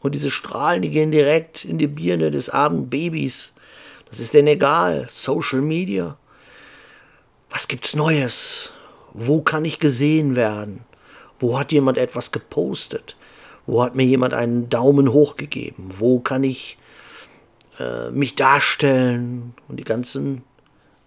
Und 0.00 0.14
diese 0.14 0.30
Strahlen, 0.30 0.82
die 0.82 0.90
gehen 0.90 1.10
direkt 1.10 1.64
in 1.64 1.78
die 1.78 1.86
Birne 1.86 2.30
des 2.30 2.48
armen 2.48 2.88
Babys. 2.88 3.52
Das 4.08 4.20
ist 4.20 4.34
denen 4.34 4.48
egal. 4.48 5.06
Social 5.10 5.60
Media. 5.60 6.16
Was 7.50 7.68
gibt's 7.68 7.94
Neues? 7.94 8.72
Wo 9.12 9.42
kann 9.42 9.64
ich 9.64 9.78
gesehen 9.78 10.36
werden? 10.36 10.84
Wo 11.38 11.58
hat 11.58 11.72
jemand 11.72 11.98
etwas 11.98 12.32
gepostet? 12.32 13.16
Wo 13.66 13.82
hat 13.82 13.94
mir 13.94 14.04
jemand 14.04 14.34
einen 14.34 14.68
Daumen 14.68 15.12
hoch 15.12 15.36
gegeben? 15.36 15.90
Wo 15.98 16.20
kann 16.20 16.44
ich 16.44 16.78
äh, 17.78 18.10
mich 18.10 18.34
darstellen? 18.34 19.54
Und 19.68 19.78
die 19.78 19.84
ganzen 19.84 20.44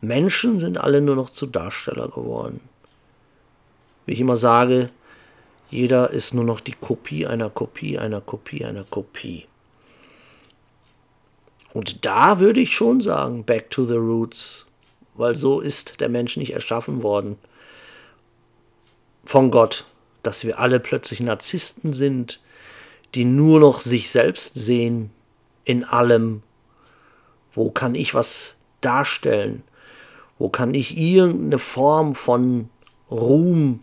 Menschen 0.02 0.60
sind 0.60 0.78
alle 0.78 1.02
nur 1.02 1.16
noch 1.16 1.30
zu 1.30 1.46
Darsteller 1.46 2.10
geworden. 2.10 2.62
Wie 4.06 4.14
ich 4.14 4.20
immer 4.20 4.36
sage, 4.36 4.90
jeder 5.70 6.10
ist 6.10 6.34
nur 6.34 6.44
noch 6.44 6.62
die 6.62 6.74
Kopie 6.74 7.28
einer 7.28 7.50
Kopie 7.50 7.98
einer 7.98 8.22
Kopie 8.22 8.66
einer 8.66 8.84
Kopie. 8.84 9.46
Und 11.74 12.06
da 12.06 12.40
würde 12.40 12.60
ich 12.60 12.74
schon 12.74 13.00
sagen, 13.02 13.44
back 13.44 13.70
to 13.70 13.86
the 13.86 13.96
roots 13.96 14.66
weil 15.20 15.36
so 15.36 15.60
ist 15.60 16.00
der 16.00 16.08
Mensch 16.08 16.38
nicht 16.38 16.54
erschaffen 16.54 17.04
worden 17.04 17.38
von 19.26 19.52
Gott, 19.52 19.86
dass 20.24 20.44
wir 20.44 20.60
alle 20.60 20.80
plötzlich 20.80 21.20
Narzissten 21.20 21.94
sind, 21.94 22.40
die 23.16 23.26
nur 23.26 23.60
noch 23.60 23.82
sich 23.82 24.12
selbst 24.12 24.54
sehen 24.54 25.12
in 25.66 25.84
allem. 25.84 26.44
Wo 27.54 27.72
kann 27.72 27.96
ich 27.96 28.14
was 28.14 28.56
darstellen? 28.82 29.64
Wo 30.38 30.50
kann 30.50 30.74
ich 30.74 30.98
irgendeine 30.98 31.60
Form 31.60 32.16
von 32.16 32.70
Ruhm, 33.10 33.82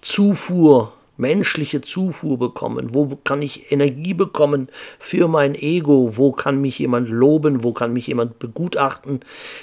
Zufuhr 0.00 0.92
menschliche 1.16 1.80
Zufuhr 1.80 2.38
bekommen? 2.38 2.94
Wo 2.94 3.16
kann 3.22 3.42
ich 3.42 3.70
Energie 3.70 4.14
bekommen 4.14 4.68
für 4.98 5.28
mein 5.28 5.54
Ego? 5.54 6.16
Wo 6.16 6.32
kann 6.32 6.60
mich 6.60 6.78
jemand 6.78 7.08
loben? 7.08 7.62
Wo 7.62 7.72
kann 7.72 7.92
mich 7.92 8.08
jemand 8.08 8.38
begutachten? 8.38 9.20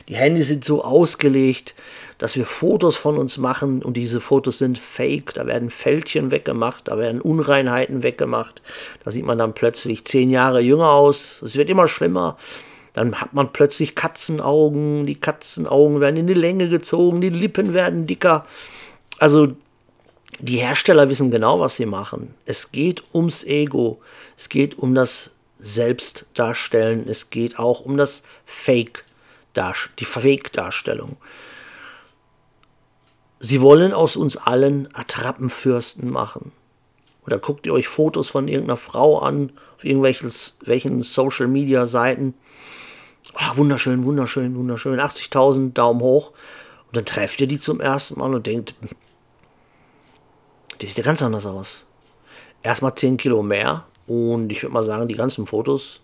Die 0.08 0.16
Hände 0.16 0.44
sind 0.44 0.64
so 0.64 0.84
ausgelegt, 0.84 1.76
dass 2.20 2.36
wir 2.36 2.46
Fotos 2.46 2.98
von 2.98 3.18
uns 3.18 3.38
machen 3.38 3.82
und 3.82 3.96
diese 3.96 4.22
Fotos 4.22 4.60
sind 4.60 4.78
fake. 4.78 5.34
Da 5.34 5.48
werden 5.48 5.72
Fältchen 5.72 6.32
weggemacht, 6.32 6.90
da 6.90 6.98
werden 6.98 7.22
Unreinheiten 7.22 8.04
weggemacht. 8.04 8.62
Da 9.04 9.10
sieht 9.10 9.26
man 9.26 9.38
dann 9.38 9.54
plötzlich 9.54 10.06
zehn 10.06 10.30
Jahre 10.30 10.60
jünger 10.60 10.92
aus. 10.92 11.42
Es 11.42 11.56
wird 11.56 11.70
immer 11.70 11.88
schlimmer. 11.88 12.38
Dann 12.94 13.22
hat 13.22 13.34
man 13.34 13.54
plötzlich 13.54 13.96
Katzenaugen. 13.96 15.06
Die 15.06 15.16
Katzenaugen 15.16 16.02
werden 16.02 16.18
in 16.18 16.28
die 16.28 16.34
Länge 16.34 16.68
gezogen, 16.68 17.22
die 17.22 17.30
Lippen 17.30 17.74
werden 17.74 18.06
dicker. 18.06 18.46
Also 19.18 19.56
die 20.40 20.58
Hersteller 20.58 21.10
wissen 21.10 21.32
genau, 21.32 21.62
was 21.62 21.78
sie 21.78 21.86
machen. 21.86 22.34
Es 22.46 22.74
geht 22.74 23.04
ums 23.14 23.46
Ego. 23.46 24.02
Es 24.38 24.50
geht 24.50 24.78
um 24.78 24.94
das 24.94 25.32
Selbstdarstellen. 25.58 27.08
Es 27.08 27.30
geht 27.30 27.58
auch 27.60 27.80
um 27.80 27.96
das 27.96 28.24
Fake, 28.46 29.06
die 30.00 30.06
Fake-Darstellung. 30.06 31.16
Sie 33.40 33.62
wollen 33.62 33.94
aus 33.94 34.18
uns 34.18 34.38
allen 34.38 34.94
Attrappenfürsten 34.94 36.10
machen. 36.10 36.52
Oder 37.26 37.40
guckt 37.40 37.66
ihr 37.66 37.74
euch 37.74 37.88
Fotos 37.88 38.30
von 38.30 38.48
irgendeiner 38.48 38.78
Frau 38.78 39.20
an, 39.20 39.52
auf 39.78 39.86
irgendwelchen 39.86 41.02
Social 41.04 41.48
Media 41.48 41.86
Seiten. 41.86 42.34
Oh, 43.36 43.58
wunderschön, 43.58 44.04
wunderschön, 44.04 44.56
wunderschön. 44.56 45.00
80.000 45.00 45.74
Daumen 45.74 46.02
hoch. 46.02 46.32
Und 46.88 46.98
dann 46.98 47.06
trefft 47.06 47.40
ihr 47.40 47.48
die 47.48 47.60
zum 47.60 47.80
ersten 47.80 48.20
Mal 48.20 48.34
und 48.34 48.48
denkt, 48.48 48.76
die 50.82 50.88
sieht 50.88 50.98
ja 50.98 51.04
ganz 51.04 51.22
anders 51.22 51.46
aus. 51.46 51.86
Erstmal 52.64 52.96
10 52.96 53.18
Kilo 53.18 53.44
mehr. 53.44 53.86
Und 54.08 54.52
ich 54.52 54.64
würde 54.64 54.74
mal 54.74 54.84
sagen, 54.84 55.08
die 55.08 55.16
ganzen 55.16 55.46
Fotos, 55.46 56.02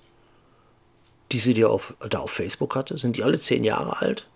die 1.32 1.40
sie 1.40 1.56
dir 1.56 1.72
auf, 1.72 1.96
da 2.08 2.20
auf 2.20 2.32
Facebook 2.32 2.76
hatte, 2.76 2.98
sind 2.98 3.18
die 3.18 3.24
alle 3.24 3.40
10 3.40 3.64
Jahre 3.64 4.00
alt? 4.00 4.28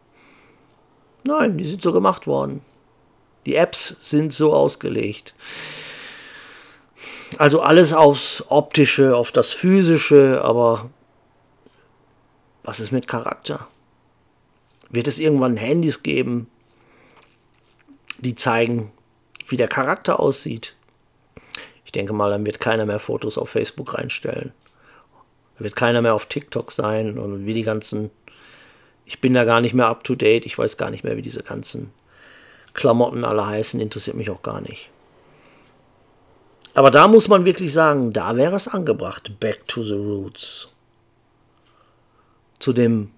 Nein, 1.24 1.58
die 1.58 1.66
sind 1.66 1.82
so 1.82 1.94
gemacht 1.94 2.26
worden. 2.26 2.62
Die 3.50 3.56
Apps 3.56 3.96
sind 4.00 4.32
so 4.32 4.54
ausgelegt. 4.54 5.34
Also 7.40 7.64
alles 7.64 7.94
aufs 7.94 8.44
Optische, 8.48 9.18
auf 9.18 9.32
das 9.32 9.54
Physische, 9.54 10.44
aber 10.44 10.92
was 12.62 12.80
ist 12.80 12.92
mit 12.92 13.08
Charakter? 13.08 13.68
Wird 14.92 15.08
es 15.08 15.18
irgendwann 15.18 15.58
Handys 15.58 16.04
geben, 16.04 16.46
die 18.20 18.36
zeigen, 18.36 18.92
wie 19.48 19.58
der 19.58 19.68
Charakter 19.68 20.20
aussieht? 20.20 20.76
Ich 21.86 21.92
denke 21.92 22.14
mal, 22.14 22.30
dann 22.30 22.46
wird 22.46 22.60
keiner 22.60 22.86
mehr 22.86 23.00
Fotos 23.00 23.40
auf 23.40 23.50
Facebook 23.50 23.96
reinstellen. 23.96 24.54
Da 25.58 25.64
wird 25.64 25.76
keiner 25.76 26.04
mehr 26.04 26.14
auf 26.14 26.28
TikTok 26.28 26.72
sein 26.72 27.18
und 27.18 27.48
wie 27.48 27.56
die 27.56 27.64
ganzen. 27.64 28.12
Ich 29.06 29.22
bin 29.22 29.34
da 29.34 29.44
gar 29.44 29.60
nicht 29.60 29.74
mehr 29.74 29.88
up 29.88 30.04
to 30.04 30.14
date. 30.14 30.46
Ich 30.46 30.56
weiß 30.56 30.78
gar 30.78 30.92
nicht 30.92 31.04
mehr, 31.04 31.18
wie 31.18 31.24
diese 31.24 31.42
ganzen 31.42 31.92
Klamotten 32.74 33.26
alle 33.26 33.46
heißen. 33.46 33.80
Interessiert 33.80 34.18
mich 34.18 34.30
auch 34.30 34.42
gar 34.42 34.62
nicht. 34.62 34.90
Aber 36.74 36.92
da 36.92 37.08
muss 37.08 37.28
man 37.28 37.46
wirklich 37.46 37.74
sagen, 37.74 38.14
da 38.14 38.36
wäre 38.36 38.56
es 38.56 38.68
angebracht. 38.68 39.40
Back 39.40 39.68
to 39.68 39.84
the 39.84 39.96
roots. 39.96 40.70
Zu 42.60 42.74
dem, 42.74 43.12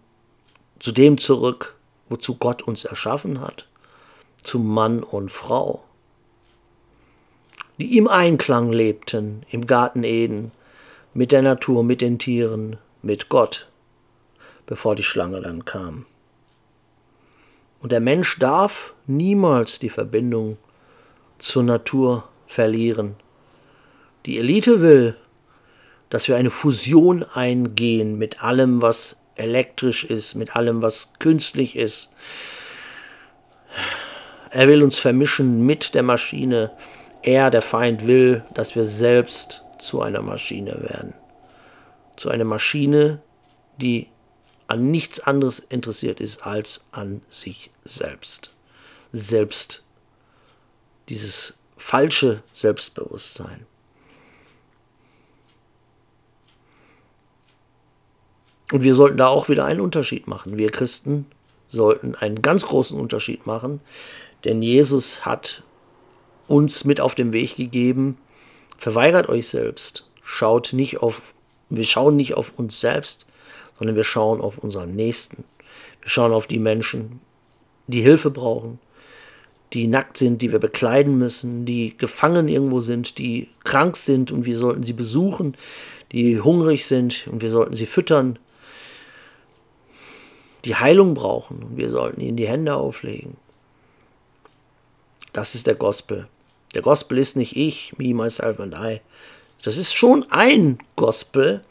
zu 0.79 0.91
dem 0.91 1.17
zurück, 1.17 1.75
wozu 2.09 2.35
Gott 2.35 2.63
uns 2.63 2.85
erschaffen 2.85 3.41
hat. 3.41 3.67
Zu 4.43 4.59
Mann 4.59 5.03
und 5.03 5.31
Frau. 5.31 5.83
Die 7.79 7.97
im 7.97 8.07
Einklang 8.07 8.71
lebten, 8.71 9.43
im 9.49 9.67
Garten 9.67 10.03
Eden, 10.03 10.51
mit 11.13 11.31
der 11.31 11.41
Natur, 11.41 11.83
mit 11.83 12.01
den 12.01 12.19
Tieren, 12.19 12.77
mit 13.01 13.29
Gott, 13.29 13.69
bevor 14.65 14.95
die 14.95 15.03
Schlange 15.03 15.41
dann 15.41 15.65
kam. 15.65 16.05
Und 17.81 17.91
der 17.91 17.99
Mensch 17.99 18.37
darf 18.37 18.93
niemals 19.07 19.79
die 19.79 19.89
Verbindung 19.89 20.57
zur 21.39 21.63
Natur 21.63 22.29
verlieren. 22.47 23.15
Die 24.25 24.37
Elite 24.37 24.81
will, 24.81 25.15
dass 26.09 26.27
wir 26.27 26.35
eine 26.35 26.51
Fusion 26.51 27.23
eingehen 27.23 28.17
mit 28.17 28.43
allem, 28.43 28.81
was 28.81 29.17
elektrisch 29.35 30.03
ist, 30.03 30.35
mit 30.35 30.55
allem, 30.55 30.81
was 30.81 31.13
künstlich 31.17 31.75
ist. 31.75 32.11
Er 34.51 34.67
will 34.67 34.83
uns 34.83 34.99
vermischen 34.99 35.65
mit 35.65 35.95
der 35.95 36.03
Maschine. 36.03 36.71
Er, 37.23 37.49
der 37.49 37.61
Feind, 37.61 38.05
will, 38.05 38.43
dass 38.53 38.75
wir 38.75 38.83
selbst 38.83 39.63
zu 39.79 40.01
einer 40.01 40.21
Maschine 40.21 40.81
werden. 40.81 41.13
Zu 42.17 42.29
einer 42.29 42.43
Maschine, 42.43 43.21
die 43.77 44.07
an 44.71 44.89
nichts 44.89 45.19
anderes 45.19 45.59
interessiert 45.59 46.21
ist 46.21 46.47
als 46.47 46.85
an 46.93 47.21
sich 47.29 47.71
selbst. 47.83 48.53
Selbst. 49.11 49.83
Dieses 51.09 51.55
falsche 51.75 52.41
Selbstbewusstsein. 52.53 53.65
Und 58.71 58.83
wir 58.83 58.95
sollten 58.95 59.17
da 59.17 59.27
auch 59.27 59.49
wieder 59.49 59.65
einen 59.65 59.81
Unterschied 59.81 60.27
machen. 60.27 60.57
Wir 60.57 60.71
Christen 60.71 61.25
sollten 61.67 62.15
einen 62.15 62.41
ganz 62.41 62.65
großen 62.65 62.97
Unterschied 62.97 63.45
machen, 63.45 63.81
denn 64.45 64.61
Jesus 64.61 65.25
hat 65.25 65.63
uns 66.47 66.85
mit 66.85 67.01
auf 67.01 67.13
den 67.13 67.33
Weg 67.33 67.57
gegeben, 67.57 68.17
verweigert 68.77 69.27
euch 69.27 69.49
selbst, 69.49 70.07
schaut 70.23 70.71
nicht 70.71 70.99
auf, 71.01 71.33
wir 71.69 71.83
schauen 71.83 72.15
nicht 72.15 72.35
auf 72.35 72.57
uns 72.57 72.79
selbst, 72.79 73.25
sondern 73.81 73.95
wir 73.95 74.03
schauen 74.03 74.41
auf 74.41 74.59
unseren 74.59 74.95
Nächsten. 74.95 75.43
Wir 76.01 76.09
schauen 76.09 76.33
auf 76.33 76.45
die 76.45 76.59
Menschen, 76.59 77.19
die 77.87 78.01
Hilfe 78.01 78.29
brauchen, 78.29 78.77
die 79.73 79.87
nackt 79.87 80.17
sind, 80.17 80.43
die 80.43 80.51
wir 80.51 80.59
bekleiden 80.59 81.17
müssen, 81.17 81.65
die 81.65 81.97
gefangen 81.97 82.47
irgendwo 82.47 82.79
sind, 82.79 83.17
die 83.17 83.49
krank 83.63 83.97
sind 83.97 84.31
und 84.31 84.45
wir 84.45 84.55
sollten 84.55 84.83
sie 84.83 84.93
besuchen, 84.93 85.57
die 86.11 86.39
hungrig 86.39 86.85
sind 86.85 87.27
und 87.31 87.41
wir 87.41 87.49
sollten 87.49 87.73
sie 87.73 87.87
füttern, 87.87 88.37
die 90.63 90.75
Heilung 90.75 91.15
brauchen 91.15 91.63
und 91.63 91.77
wir 91.77 91.89
sollten 91.89 92.21
ihnen 92.21 92.37
die 92.37 92.47
Hände 92.47 92.75
auflegen. 92.75 93.37
Das 95.33 95.55
ist 95.55 95.65
der 95.65 95.73
Gospel. 95.73 96.27
Der 96.75 96.83
Gospel 96.83 97.17
ist 97.17 97.35
nicht 97.35 97.55
ich, 97.55 97.97
me, 97.97 98.13
myself 98.13 98.59
and 98.59 98.75
I. 98.75 99.01
Das 99.63 99.77
ist 99.77 99.95
schon 99.95 100.23
ein 100.29 100.77
Gospel, 100.95 101.63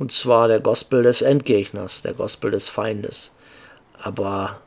und 0.00 0.12
zwar 0.12 0.48
der 0.48 0.60
Gospel 0.60 1.02
des 1.02 1.20
Endgegners, 1.20 2.00
der 2.00 2.14
Gospel 2.14 2.50
des 2.50 2.68
Feindes. 2.68 3.32
Aber 3.98 4.62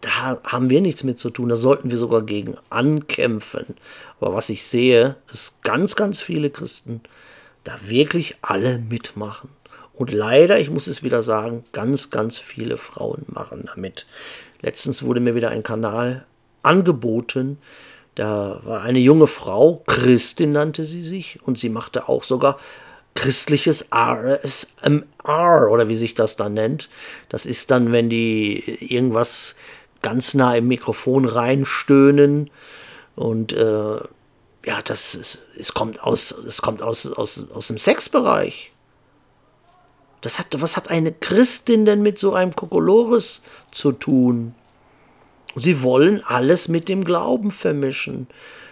da 0.00 0.40
haben 0.42 0.70
wir 0.70 0.80
nichts 0.80 1.04
mit 1.04 1.18
zu 1.18 1.28
tun, 1.28 1.50
da 1.50 1.54
sollten 1.54 1.90
wir 1.90 1.98
sogar 1.98 2.22
gegen 2.22 2.56
ankämpfen. 2.70 3.76
Aber 4.18 4.34
was 4.34 4.48
ich 4.48 4.64
sehe, 4.64 5.16
ist 5.30 5.62
ganz, 5.62 5.96
ganz 5.96 6.20
viele 6.20 6.48
Christen 6.48 7.02
da 7.64 7.78
wirklich 7.84 8.36
alle 8.40 8.78
mitmachen. 8.78 9.50
Und 9.92 10.12
leider, 10.12 10.58
ich 10.58 10.70
muss 10.70 10.86
es 10.86 11.02
wieder 11.02 11.20
sagen, 11.20 11.64
ganz, 11.72 12.08
ganz 12.08 12.38
viele 12.38 12.78
Frauen 12.78 13.26
machen 13.26 13.68
damit. 13.74 14.06
Letztens 14.62 15.02
wurde 15.02 15.20
mir 15.20 15.34
wieder 15.34 15.50
ein 15.50 15.62
Kanal 15.62 16.24
angeboten. 16.62 17.58
Da 18.14 18.62
war 18.64 18.80
eine 18.80 18.98
junge 18.98 19.26
Frau, 19.26 19.82
Christin 19.86 20.52
nannte 20.52 20.86
sie 20.86 21.02
sich, 21.02 21.38
und 21.42 21.58
sie 21.58 21.68
machte 21.68 22.08
auch 22.08 22.24
sogar 22.24 22.58
christliches 23.18 23.86
RSMR 23.92 25.68
oder 25.70 25.88
wie 25.88 25.96
sich 25.96 26.14
das 26.14 26.36
dann 26.36 26.54
nennt. 26.54 26.88
Das 27.28 27.46
ist 27.46 27.72
dann, 27.72 27.90
wenn 27.90 28.08
die 28.08 28.62
irgendwas 28.94 29.56
ganz 30.02 30.34
nah 30.34 30.54
im 30.54 30.68
Mikrofon 30.68 31.24
reinstöhnen 31.24 32.48
und 33.16 33.52
äh, 33.52 33.96
ja, 34.66 34.82
das 34.84 35.38
es 35.58 35.74
kommt 35.74 36.00
aus, 36.00 36.30
es 36.30 36.62
kommt 36.62 36.80
aus, 36.80 37.10
aus, 37.10 37.44
aus 37.50 37.66
dem 37.66 37.78
Sexbereich. 37.78 38.70
Das 40.20 40.38
hat, 40.38 40.46
was 40.60 40.76
hat 40.76 40.88
eine 40.88 41.10
Christin 41.10 41.86
denn 41.86 42.02
mit 42.02 42.20
so 42.20 42.34
einem 42.34 42.54
Kokolores 42.54 43.42
zu 43.72 43.90
tun? 43.90 44.54
Sie 45.56 45.82
wollen 45.82 46.22
alles 46.24 46.68
mit 46.68 46.88
dem 46.88 47.02
Glauben 47.02 47.50
vermischen. 47.50 48.28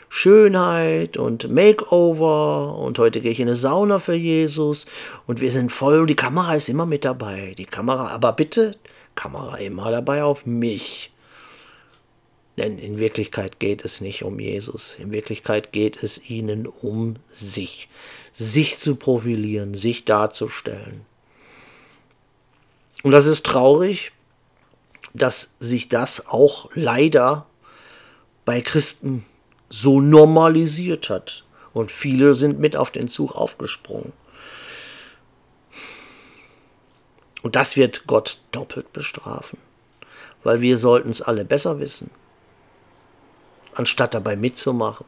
Schönheit 0.09 1.17
und 1.17 1.51
Makeover 1.51 2.79
und 2.79 2.99
heute 2.99 3.21
gehe 3.21 3.33
ich 3.33 3.41
in 3.41 3.49
eine 3.49 3.57
Sauna 3.57 3.99
für 3.99 4.15
Jesus 4.15 4.87
und 5.27 5.41
wir 5.41 5.51
sind 5.51 5.73
voll, 5.73 6.07
die 6.07 6.15
Kamera 6.15 6.55
ist 6.55 6.69
immer 6.69 6.87
mit 6.87 7.05
dabei. 7.05 7.55
Die 7.59 7.67
Kamera, 7.67 8.09
aber 8.09 8.33
bitte, 8.33 8.77
Kamera 9.15 9.57
immer 9.57 9.91
dabei 9.91 10.23
auf 10.23 10.47
mich. 10.47 11.13
Denn 12.57 12.79
in 12.79 12.99
Wirklichkeit 12.99 13.61
geht 13.61 13.85
es 13.85 14.01
nicht 14.01 14.23
um 14.23 14.41
Jesus. 14.41 14.97
In 14.99 15.11
Wirklichkeit 15.11 15.73
geht 15.73 16.03
es 16.03 16.31
ihnen 16.31 16.67
um 16.67 17.17
sich. 17.27 17.89
Sich 18.33 18.79
zu 18.79 18.97
profilieren, 18.97 19.75
sich 19.75 20.05
darzustellen. 20.05 21.05
Und 23.03 23.13
das 23.13 23.27
ist 23.27 23.45
traurig, 23.45 24.13
dass 25.13 25.51
sich 25.61 25.89
das 25.89 26.27
auch 26.29 26.71
leider 26.75 27.47
bei 28.45 28.61
Christen 28.63 29.27
so 29.69 30.01
normalisiert 30.01 31.09
hat. 31.09 31.45
Und 31.73 31.91
viele 31.91 32.35
sind 32.35 32.59
mit 32.59 32.77
auf 32.77 32.91
den 32.91 33.09
Zug 33.09 33.35
aufgesprungen. 33.35 34.13
Und 37.43 37.55
das 37.55 37.77
wird 37.77 38.07
Gott 38.07 38.41
doppelt 38.51 38.93
bestrafen, 38.93 39.59
weil 40.43 40.63
wir 40.63 40.79
sollten 40.79 41.11
es 41.11 41.23
alle 41.23 41.45
besser 41.45 41.79
wissen, 41.79 42.11
anstatt 43.75 44.15
dabei 44.15 44.35
mitzumachen 44.35 45.07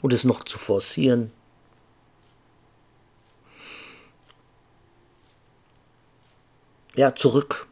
und 0.00 0.14
es 0.14 0.24
noch 0.24 0.44
zu 0.44 0.58
forcieren. 0.58 1.32
Ja, 6.94 7.14
zurück, 7.14 7.66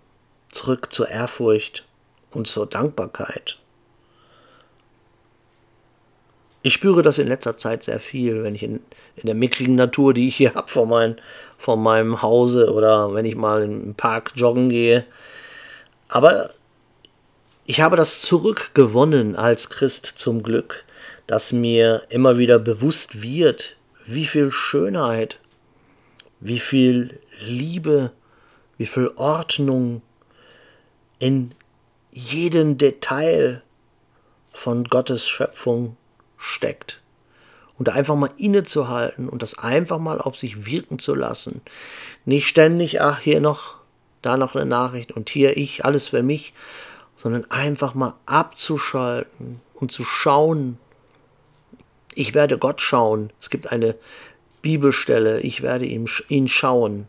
zurück 0.53 0.93
zur 0.93 1.09
Ehrfurcht 1.09 1.87
und 2.31 2.47
zur 2.47 2.67
Dankbarkeit. 2.67 3.59
Ich 6.67 6.73
spüre 6.73 7.03
das 7.03 7.19
in 7.19 7.29
letzter 7.29 7.59
Zeit 7.59 7.83
sehr 7.83 8.01
viel, 8.01 8.43
wenn 8.43 8.55
ich 8.55 8.63
in, 8.63 8.81
in 9.17 9.27
der 9.27 9.35
mickrigen 9.35 9.75
Natur, 9.75 10.15
die 10.15 10.29
ich 10.29 10.37
hier 10.37 10.55
habe 10.55 10.67
vor, 10.67 10.87
mein, 10.87 11.21
vor 11.59 11.77
meinem 11.77 12.23
Hause 12.23 12.73
oder 12.73 13.13
wenn 13.13 13.27
ich 13.27 13.37
mal 13.37 13.63
im 13.63 13.95
Park 13.95 14.33
joggen 14.35 14.71
gehe. 14.71 15.05
Aber 16.09 16.55
ich 17.67 17.83
habe 17.83 17.97
das 17.97 18.23
zurückgewonnen 18.23 19.37
als 19.37 19.69
Christ 19.69 20.07
zum 20.07 20.43
Glück, 20.43 20.87
dass 21.27 21.53
mir 21.53 22.05
immer 22.09 22.39
wieder 22.39 22.59
bewusst 22.59 23.21
wird, 23.21 23.77
wie 24.07 24.25
viel 24.25 24.51
Schönheit, 24.51 25.41
wie 26.41 26.61
viel 26.61 27.21
Liebe, 27.41 28.13
wie 28.79 28.87
viel 28.87 29.11
Ordnung 29.17 30.01
in 31.19 31.55
jedem 32.11 32.79
Detail 32.79 33.61
von 34.55 34.85
Gottes 34.85 35.29
Schöpfung 35.29 35.99
steckt. 36.45 37.01
Und 37.77 37.89
einfach 37.89 38.15
mal 38.15 38.31
innezuhalten 38.37 39.29
und 39.29 39.43
das 39.43 39.59
einfach 39.59 39.99
mal 39.99 40.21
auf 40.21 40.37
sich 40.37 40.67
wirken 40.67 41.01
zu 41.01 41.15
lassen. 41.15 41.61
Nicht 42.25 42.47
ständig, 42.47 43.01
ach, 43.01 43.19
hier 43.19 43.41
noch, 43.41 43.79
da 44.23 44.37
noch 44.37 44.55
eine 44.55 44.65
Nachricht 44.65 45.11
und 45.11 45.29
hier 45.29 45.57
ich, 45.57 45.85
alles 45.85 46.09
für 46.09 46.23
mich, 46.23 46.53
sondern 47.17 47.51
einfach 47.51 47.95
mal 47.95 48.15
abzuschalten 48.27 49.61
und 49.75 49.91
zu 49.91 50.05
schauen. 50.05 50.79
Ich 52.15 52.33
werde 52.33 52.59
Gott 52.59 52.81
schauen. 52.81 53.33
Es 53.41 53.51
gibt 53.51 53.73
eine 53.73 53.97
Bibelstelle, 54.63 55.41
ich 55.41 55.63
werde 55.63 55.85
ihn, 55.85 56.09
ihn 56.29 56.49
schauen. 56.49 57.09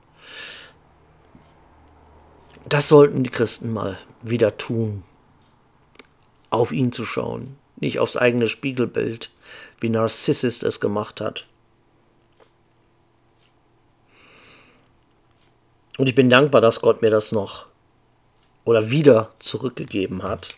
Das 2.67 2.89
sollten 2.89 3.23
die 3.23 3.29
Christen 3.29 3.71
mal 3.71 3.97
wieder 4.23 4.57
tun, 4.57 5.03
auf 6.49 6.71
ihn 6.71 6.91
zu 6.91 7.05
schauen, 7.05 7.57
nicht 7.77 7.99
aufs 7.99 8.17
eigene 8.17 8.47
Spiegelbild, 8.47 9.31
wie 9.79 9.89
Narcissus 9.89 10.63
es 10.63 10.79
gemacht 10.79 11.21
hat. 11.21 11.45
Und 15.97 16.07
ich 16.07 16.15
bin 16.15 16.29
dankbar, 16.29 16.61
dass 16.61 16.81
Gott 16.81 17.01
mir 17.01 17.09
das 17.09 17.31
noch 17.31 17.67
oder 18.65 18.91
wieder 18.91 19.31
zurückgegeben 19.39 20.23
hat, 20.23 20.55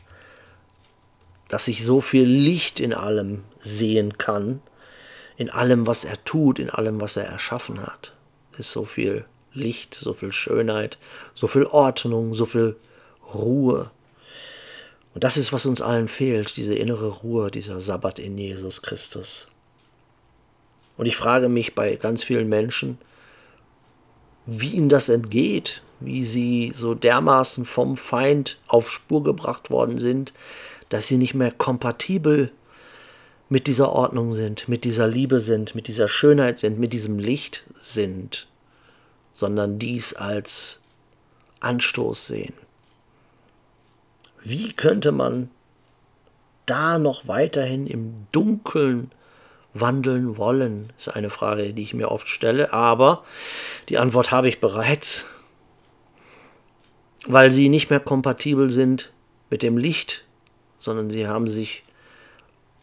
dass 1.48 1.68
ich 1.68 1.86
so 1.86 2.02
viel 2.02 2.26
Licht 2.26 2.80
in 2.80 2.94
allem 2.94 3.44
sehen 3.60 4.18
kann, 4.18 4.62
in 5.36 5.50
allem, 5.50 5.86
was 5.86 6.04
er 6.04 6.24
tut, 6.24 6.58
in 6.58 6.70
allem, 6.70 7.00
was 7.00 7.18
er 7.18 7.26
erschaffen 7.26 7.82
hat. 7.82 8.14
Ist 8.58 8.72
so 8.72 8.86
viel 8.86 9.26
Licht, 9.54 9.94
so 9.94 10.14
viel 10.14 10.32
Schönheit, 10.32 10.98
so 11.34 11.48
viel 11.48 11.66
Ordnung, 11.66 12.34
so 12.34 12.46
viel 12.46 12.76
Ruhe. 13.34 13.92
Und 15.18 15.24
das 15.24 15.36
ist, 15.36 15.52
was 15.52 15.66
uns 15.66 15.82
allen 15.82 16.08
fehlt, 16.08 16.58
diese 16.58 16.76
innere 16.76 17.08
Ruhe, 17.08 17.50
dieser 17.50 17.82
Sabbat 17.82 18.20
in 18.20 18.38
Jesus 18.38 18.84
Christus. 18.84 19.48
Und 20.96 21.08
ich 21.08 21.16
frage 21.16 21.50
mich 21.50 21.74
bei 21.74 21.96
ganz 21.96 22.24
vielen 22.24 22.48
Menschen, 22.48 23.00
wie 24.46 24.70
ihnen 24.70 24.90
das 24.90 25.10
entgeht, 25.10 25.82
wie 26.00 26.24
sie 26.24 26.72
so 26.76 26.94
dermaßen 26.94 27.66
vom 27.66 27.98
Feind 27.98 28.60
auf 28.68 28.92
Spur 28.92 29.24
gebracht 29.24 29.72
worden 29.72 29.98
sind, 29.98 30.36
dass 30.90 31.08
sie 31.08 31.18
nicht 31.18 31.34
mehr 31.34 31.50
kompatibel 31.50 32.52
mit 33.50 33.66
dieser 33.66 33.92
Ordnung 33.92 34.34
sind, 34.34 34.70
mit 34.70 34.84
dieser 34.84 35.08
Liebe 35.08 35.40
sind, 35.40 35.74
mit 35.74 35.88
dieser 35.88 36.08
Schönheit 36.08 36.60
sind, 36.60 36.78
mit 36.78 36.94
diesem 36.94 37.18
Licht 37.18 37.64
sind, 37.80 38.46
sondern 39.34 39.80
dies 39.80 40.14
als 40.14 40.84
Anstoß 41.60 42.28
sehen. 42.28 42.54
Wie 44.50 44.72
könnte 44.72 45.12
man 45.12 45.50
da 46.66 47.00
noch 47.00 47.28
weiterhin 47.28 47.86
im 47.86 48.28
Dunkeln 48.32 49.12
wandeln 49.74 50.38
wollen, 50.38 50.94
ist 50.98 51.10
eine 51.10 51.30
Frage, 51.30 51.74
die 51.74 51.82
ich 51.82 51.94
mir 51.94 52.10
oft 52.10 52.30
stelle, 52.30 52.72
aber 52.72 53.26
die 53.90 53.98
Antwort 53.98 54.32
habe 54.32 54.48
ich 54.48 54.62
bereits, 54.62 55.26
weil 57.26 57.52
sie 57.52 57.68
nicht 57.68 57.90
mehr 57.90 58.00
kompatibel 58.00 58.70
sind 58.70 59.12
mit 59.50 59.64
dem 59.64 59.78
Licht, 59.78 60.24
sondern 60.80 61.12
sie 61.12 61.28
haben 61.28 61.50
sich 61.50 61.84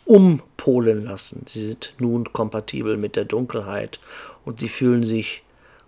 umpolen 0.05 1.05
lassen. 1.05 1.47
Sie 1.47 1.67
sind 1.67 1.95
nun 1.99 2.31
kompatibel 2.31 2.99
mit 2.99 3.17
der 3.17 3.25
Dunkelheit 3.25 4.01
und 4.45 4.61
sie 4.61 4.69
fühlen 4.69 5.03
sich 5.03 5.43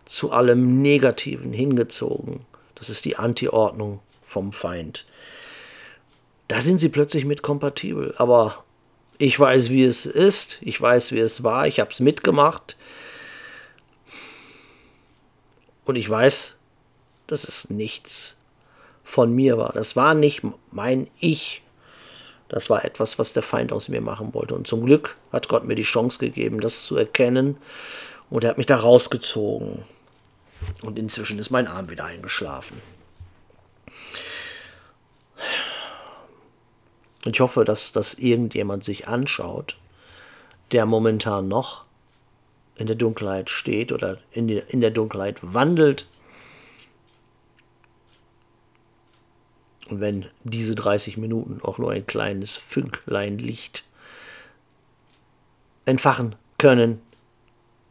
zu 0.06 0.32
allem 0.32 0.80
Negativen 0.80 1.52
hingezogen. 1.52 2.46
Das 2.76 2.88
ist 2.88 3.04
die 3.04 3.16
Antiordnung 3.16 4.00
vom 4.24 4.52
Feind. 4.52 5.04
Da 6.48 6.61
sind 6.61 6.80
sie 6.80 6.88
plötzlich 6.88 7.24
mit 7.24 7.42
kompatibel. 7.42 8.14
Aber 8.18 8.64
ich 9.18 9.38
weiß, 9.38 9.70
wie 9.70 9.85
es 9.85 10.06
ist. 10.06 10.59
Ich 10.62 10.80
weiß, 10.80 11.12
wie 11.12 11.18
es 11.18 11.42
war. 11.42 11.66
Ich 11.66 11.80
habe 11.80 11.90
es 11.90 12.00
mitgemacht. 12.00 12.76
Und 15.85 15.96
ich 15.96 16.09
weiß, 16.09 16.54
dass 17.26 17.44
es 17.44 17.70
nichts 17.70 18.37
von 19.04 19.35
mir 19.35 19.56
war. 19.59 19.72
Das 19.72 19.96
war 19.96 20.14
nicht 20.14 20.42
mein 20.70 21.09
Ich. 21.18 21.62
Das 22.48 22.70
war 22.70 22.85
etwas, 22.85 23.18
was 23.18 23.32
der 23.32 23.42
Feind 23.42 23.72
aus 23.72 23.88
mir 23.88 24.00
machen 24.00 24.35
wollte. 24.35 24.54
Und 24.54 24.66
zum 24.66 24.85
Glück 24.85 25.16
hat 25.32 25.48
Gott 25.48 25.64
mir 25.64 25.74
die 25.74 25.82
Chance 25.82 26.18
gegeben, 26.18 26.61
das 26.61 26.85
zu 26.85 26.96
erkennen. 26.96 27.56
Und 28.30 28.44
er 28.44 28.50
hat 28.50 28.59
mich 28.59 28.66
da 28.66 28.76
rausgezogen. 28.76 29.85
Und 30.82 30.98
inzwischen 30.98 31.38
ist 31.38 31.50
mein 31.50 31.66
Arm 31.66 31.90
wieder 31.90 32.04
eingeschlafen. 32.04 32.80
Ich 37.34 37.40
hoffe, 37.40 37.64
dass 37.64 37.92
das 37.92 38.14
irgendjemand 38.14 38.84
sich 38.84 39.08
anschaut, 39.08 39.76
der 40.72 40.86
momentan 40.86 41.48
noch 41.48 41.84
in 42.76 42.86
der 42.86 42.96
Dunkelheit 42.96 43.50
steht 43.50 43.90
oder 43.90 44.18
in, 44.30 44.48
die, 44.48 44.62
in 44.68 44.80
der 44.80 44.90
Dunkelheit 44.90 45.38
wandelt. 45.42 46.06
Und 49.88 50.00
wenn 50.00 50.26
diese 50.44 50.74
30 50.74 51.16
Minuten 51.16 51.60
auch 51.62 51.78
nur 51.78 51.92
ein 51.92 52.06
kleines 52.06 52.56
Fünklein 52.56 53.38
Licht 53.38 53.84
entfachen 55.84 56.34
können 56.58 57.00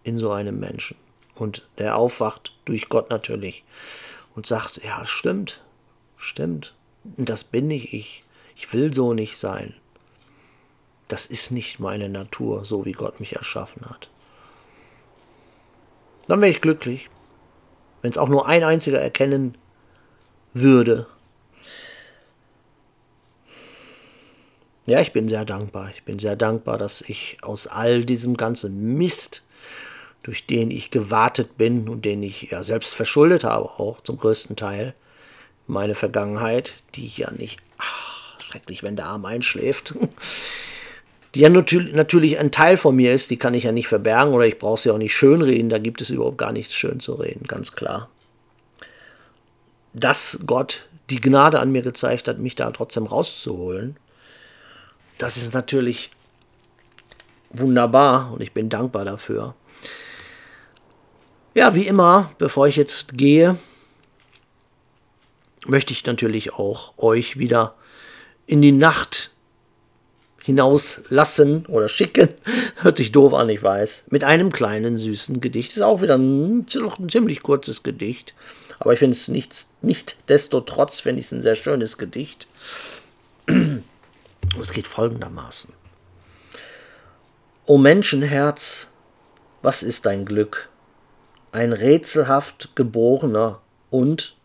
in 0.04 0.20
so 0.20 0.32
einem 0.32 0.60
Menschen. 0.60 0.98
Und 1.34 1.68
der 1.78 1.98
aufwacht 1.98 2.54
durch 2.66 2.88
Gott 2.90 3.10
natürlich 3.10 3.64
und 4.36 4.46
sagt, 4.46 4.84
ja, 4.84 5.06
stimmt, 5.06 5.62
stimmt, 6.18 6.76
und 7.18 7.30
das 7.30 7.44
bin 7.44 7.68
nicht 7.68 7.94
ich. 7.94 8.25
Ich 8.56 8.72
will 8.74 8.94
so 8.94 9.14
nicht 9.14 9.38
sein. 9.38 9.74
Das 11.08 11.28
ist 11.28 11.52
nicht 11.52 11.80
meine 11.80 12.10
Natur, 12.10 12.66
so 12.66 12.86
wie 12.86 12.94
Gott 12.94 13.20
mich 13.20 13.36
erschaffen 13.36 13.86
hat. 13.86 14.10
Dann 16.28 16.42
wäre 16.42 16.50
ich 16.50 16.62
glücklich, 16.62 17.10
wenn 18.02 18.12
es 18.12 18.18
auch 18.18 18.30
nur 18.30 18.48
ein 18.48 18.64
einziger 18.64 19.00
erkennen 19.00 19.58
würde. 20.54 21.06
Ja, 24.88 25.02
ich 25.02 25.14
bin 25.14 25.30
sehr 25.30 25.46
dankbar. 25.46 25.90
Ich 25.94 26.04
bin 26.04 26.20
sehr 26.20 26.36
dankbar, 26.36 26.78
dass 26.78 27.02
ich 27.02 27.38
aus 27.42 27.68
all 27.68 28.06
diesem 28.06 28.38
ganzen 28.38 28.96
Mist, 28.98 29.44
durch 30.24 30.48
den 30.48 30.72
ich 30.72 30.92
gewartet 30.92 31.58
bin 31.58 31.90
und 31.90 32.06
den 32.06 32.24
ich 32.24 32.44
ja 32.52 32.64
selbst 32.64 32.96
verschuldet 32.96 33.44
habe, 33.44 33.66
auch 33.66 34.02
zum 34.02 34.18
größten 34.18 34.56
Teil, 34.56 34.96
meine 35.68 35.96
Vergangenheit, 35.96 36.76
die 36.96 37.06
ich 37.06 37.18
ja 37.18 37.32
nicht 37.32 37.60
schrecklich, 38.56 38.84
wenn 38.84 38.96
der 38.96 39.06
Arm 39.06 39.26
einschläft. 39.26 39.96
Die 41.34 41.42
ja 41.42 41.50
natürlich 41.50 42.40
ein 42.40 42.52
Teil 42.54 42.78
von 42.78 42.96
mir 42.96 43.14
ist, 43.14 43.30
die 43.30 43.36
kann 43.36 43.54
ich 43.54 43.66
ja 43.66 43.74
nicht 43.74 43.90
verbergen 43.90 44.34
oder 44.34 44.46
ich 44.46 44.58
brauche 44.58 44.80
sie 44.80 44.90
auch 44.90 44.98
nicht 44.98 45.14
schönreden, 45.14 45.68
da 45.68 45.80
gibt 45.80 46.00
es 46.00 46.10
überhaupt 46.10 46.38
gar 46.38 46.54
nichts 46.54 46.74
schön 46.74 47.02
zu 47.02 47.16
reden, 47.16 47.46
ganz 47.46 47.74
klar. 47.74 48.10
Dass 49.92 50.40
Gott 50.46 50.88
die 51.10 51.20
Gnade 51.20 51.60
an 51.60 51.74
mir 51.74 51.82
gezeigt 51.82 52.30
hat, 52.30 52.40
mich 52.40 52.56
da 52.56 52.72
trotzdem 52.72 53.06
rauszuholen, 53.06 53.98
das 55.18 55.36
ist 55.36 55.54
natürlich 55.54 56.10
wunderbar 57.50 58.32
und 58.32 58.42
ich 58.42 58.54
bin 58.54 58.70
dankbar 58.70 59.04
dafür. 59.04 59.56
Ja, 61.54 61.76
wie 61.76 61.86
immer, 61.86 62.32
bevor 62.38 62.66
ich 62.66 62.78
jetzt 62.78 63.18
gehe, 63.18 63.58
möchte 65.68 65.92
ich 65.92 66.06
natürlich 66.06 66.54
auch 66.54 66.98
euch 66.98 67.38
wieder 67.38 67.76
in 68.48 68.62
die 68.62 68.72
Nacht 68.72 69.32
hinauslassen 70.44 71.66
oder 71.66 71.90
schicken. 71.90 72.30
Hört 72.78 72.98
sich 72.98 73.12
doof 73.12 73.34
an, 73.34 73.50
ich 73.50 73.64
weiß. 73.64 74.04
Mit 74.12 74.24
einem 74.24 74.52
kleinen 74.52 74.98
süßen 74.98 75.42
Gedicht. 75.42 75.72
Ist 75.72 75.82
auch 75.82 76.02
wieder 76.02 76.18
ein, 76.18 76.68
ein 77.00 77.10
ziemlich 77.10 77.42
kurzes 77.42 77.82
Gedicht. 77.82 78.36
Aber 78.78 78.94
ich 78.94 79.00
finde 79.00 79.18
es 79.18 79.28
nicht, 79.28 79.66
nicht 79.82 80.18
desto 80.30 80.62
trotz, 80.62 81.00
finde 81.00 81.22
ich 81.22 81.28
es 81.28 81.32
ein 81.32 81.42
sehr 81.42 81.56
schönes 81.56 81.98
Gedicht. 81.98 82.48
Es 84.62 84.72
geht 84.72 84.88
folgendermaßen. 84.88 85.74
O 87.66 87.78
Menschenherz, 87.78 88.88
was 89.64 89.84
ist 89.84 90.06
dein 90.06 90.24
Glück? 90.24 90.70
Ein 91.52 91.74
rätselhaft 91.74 92.74
geborener 92.76 93.60
und, 93.90 94.38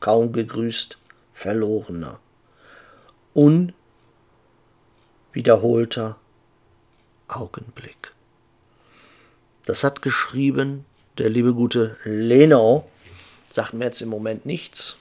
kaum 0.00 0.32
gegrüßt, 0.32 0.98
verlorener 1.32 2.18
unwiederholter 3.34 6.16
Augenblick. 7.28 8.12
Das 9.64 9.84
hat 9.84 10.02
geschrieben 10.02 10.84
der 11.18 11.28
liebe 11.28 11.54
gute 11.54 11.96
Lenau. 12.04 12.88
Sagt 13.50 13.74
mir 13.74 13.84
jetzt 13.84 14.02
im 14.02 14.08
Moment 14.08 14.46
nichts. 14.46 14.96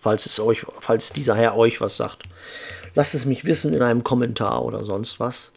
Falls, 0.00 0.26
es 0.26 0.38
euch, 0.38 0.64
falls 0.80 1.12
dieser 1.12 1.34
Herr 1.34 1.56
euch 1.56 1.80
was 1.80 1.96
sagt, 1.96 2.22
lasst 2.94 3.14
es 3.14 3.24
mich 3.24 3.44
wissen 3.44 3.74
in 3.74 3.82
einem 3.82 4.04
Kommentar 4.04 4.64
oder 4.64 4.84
sonst 4.84 5.18
was. 5.18 5.50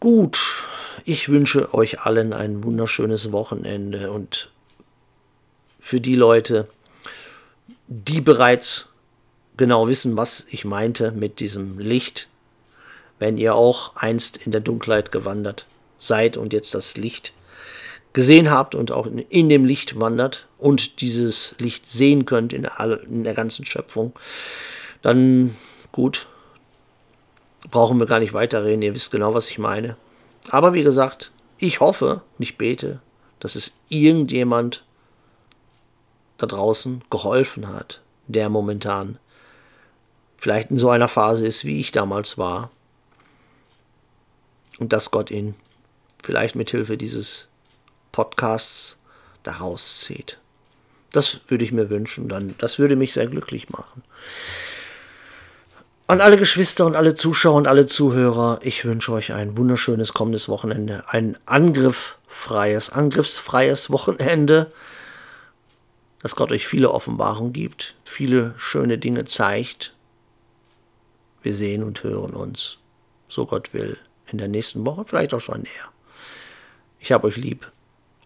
Gut, 0.00 0.38
ich 1.04 1.28
wünsche 1.28 1.72
euch 1.72 2.00
allen 2.00 2.32
ein 2.32 2.64
wunderschönes 2.64 3.32
Wochenende 3.32 4.10
und 4.10 4.50
für 5.80 6.00
die 6.00 6.16
Leute, 6.16 6.68
die 7.86 8.20
bereits 8.20 8.88
genau 9.56 9.88
wissen, 9.88 10.16
was 10.16 10.46
ich 10.50 10.64
meinte 10.64 11.12
mit 11.12 11.40
diesem 11.40 11.78
Licht, 11.78 12.28
wenn 13.18 13.38
ihr 13.38 13.54
auch 13.54 13.96
einst 13.96 14.36
in 14.36 14.52
der 14.52 14.60
Dunkelheit 14.60 15.12
gewandert 15.12 15.66
seid 15.98 16.36
und 16.36 16.52
jetzt 16.52 16.74
das 16.74 16.96
Licht 16.96 17.32
gesehen 18.12 18.50
habt 18.50 18.74
und 18.74 18.92
auch 18.92 19.06
in 19.06 19.48
dem 19.48 19.64
Licht 19.64 19.98
wandert 19.98 20.46
und 20.58 21.00
dieses 21.00 21.54
Licht 21.58 21.86
sehen 21.86 22.26
könnt 22.26 22.52
in 22.52 22.62
der, 23.24 23.34
ganzen 23.34 23.64
Schöpfung, 23.64 24.12
dann 25.02 25.56
gut, 25.90 26.26
brauchen 27.70 27.98
wir 27.98 28.06
gar 28.06 28.20
nicht 28.20 28.32
weiterreden. 28.32 28.82
Ihr 28.82 28.94
wisst 28.94 29.10
genau, 29.10 29.34
was 29.34 29.50
ich 29.50 29.58
meine. 29.58 29.96
Aber 30.50 30.74
wie 30.74 30.82
gesagt, 30.82 31.32
ich 31.58 31.80
hoffe 31.80 32.22
und 32.38 32.42
ich 32.42 32.56
bete, 32.56 33.00
dass 33.40 33.56
es 33.56 33.76
irgendjemand 33.88 34.84
da 36.38 36.46
draußen 36.46 37.02
geholfen 37.10 37.68
hat, 37.68 38.00
der 38.28 38.48
momentan 38.48 39.18
vielleicht 40.44 40.70
in 40.70 40.76
so 40.76 40.90
einer 40.90 41.08
Phase 41.08 41.46
ist, 41.46 41.64
wie 41.64 41.80
ich 41.80 41.90
damals 41.90 42.36
war. 42.36 42.70
Und 44.78 44.92
dass 44.92 45.10
Gott 45.10 45.30
ihn 45.30 45.54
vielleicht 46.22 46.54
mit 46.54 46.70
Hilfe 46.70 46.98
dieses 46.98 47.48
Podcasts 48.12 48.98
da 49.42 49.52
rauszieht. 49.52 50.36
Das 51.12 51.40
würde 51.48 51.64
ich 51.64 51.72
mir 51.72 51.88
wünschen, 51.88 52.28
dann 52.28 52.54
das 52.58 52.78
würde 52.78 52.94
mich 52.94 53.14
sehr 53.14 53.26
glücklich 53.26 53.70
machen. 53.70 54.02
An 56.08 56.20
alle 56.20 56.36
Geschwister 56.36 56.84
und 56.84 56.94
alle 56.94 57.14
Zuschauer 57.14 57.56
und 57.56 57.66
alle 57.66 57.86
Zuhörer, 57.86 58.58
ich 58.60 58.84
wünsche 58.84 59.12
euch 59.12 59.32
ein 59.32 59.56
wunderschönes 59.56 60.12
kommendes 60.12 60.50
Wochenende, 60.50 61.04
ein 61.08 61.38
angriffsfreies, 61.46 62.90
angriffsfreies 62.90 63.88
Wochenende, 63.88 64.70
dass 66.20 66.36
Gott 66.36 66.52
euch 66.52 66.66
viele 66.66 66.90
Offenbarungen 66.90 67.54
gibt, 67.54 67.94
viele 68.04 68.52
schöne 68.58 68.98
Dinge 68.98 69.24
zeigt. 69.24 69.93
Wir 71.44 71.54
sehen 71.54 71.82
und 71.82 72.02
hören 72.02 72.32
uns, 72.32 72.78
so 73.28 73.44
Gott 73.44 73.74
will, 73.74 73.98
in 74.32 74.38
der 74.38 74.48
nächsten 74.48 74.86
Woche, 74.86 75.04
vielleicht 75.04 75.34
auch 75.34 75.40
schon 75.40 75.60
näher. 75.60 75.92
Ich 76.98 77.12
habe 77.12 77.26
euch 77.26 77.36
lieb, 77.36 77.70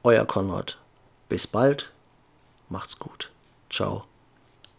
euer 0.05 0.25
Konrad. 0.25 0.79
Bis 1.29 1.49
bald, 1.49 1.93
macht's 2.69 3.01
gut. 3.01 3.33
Ciao. 3.71 4.05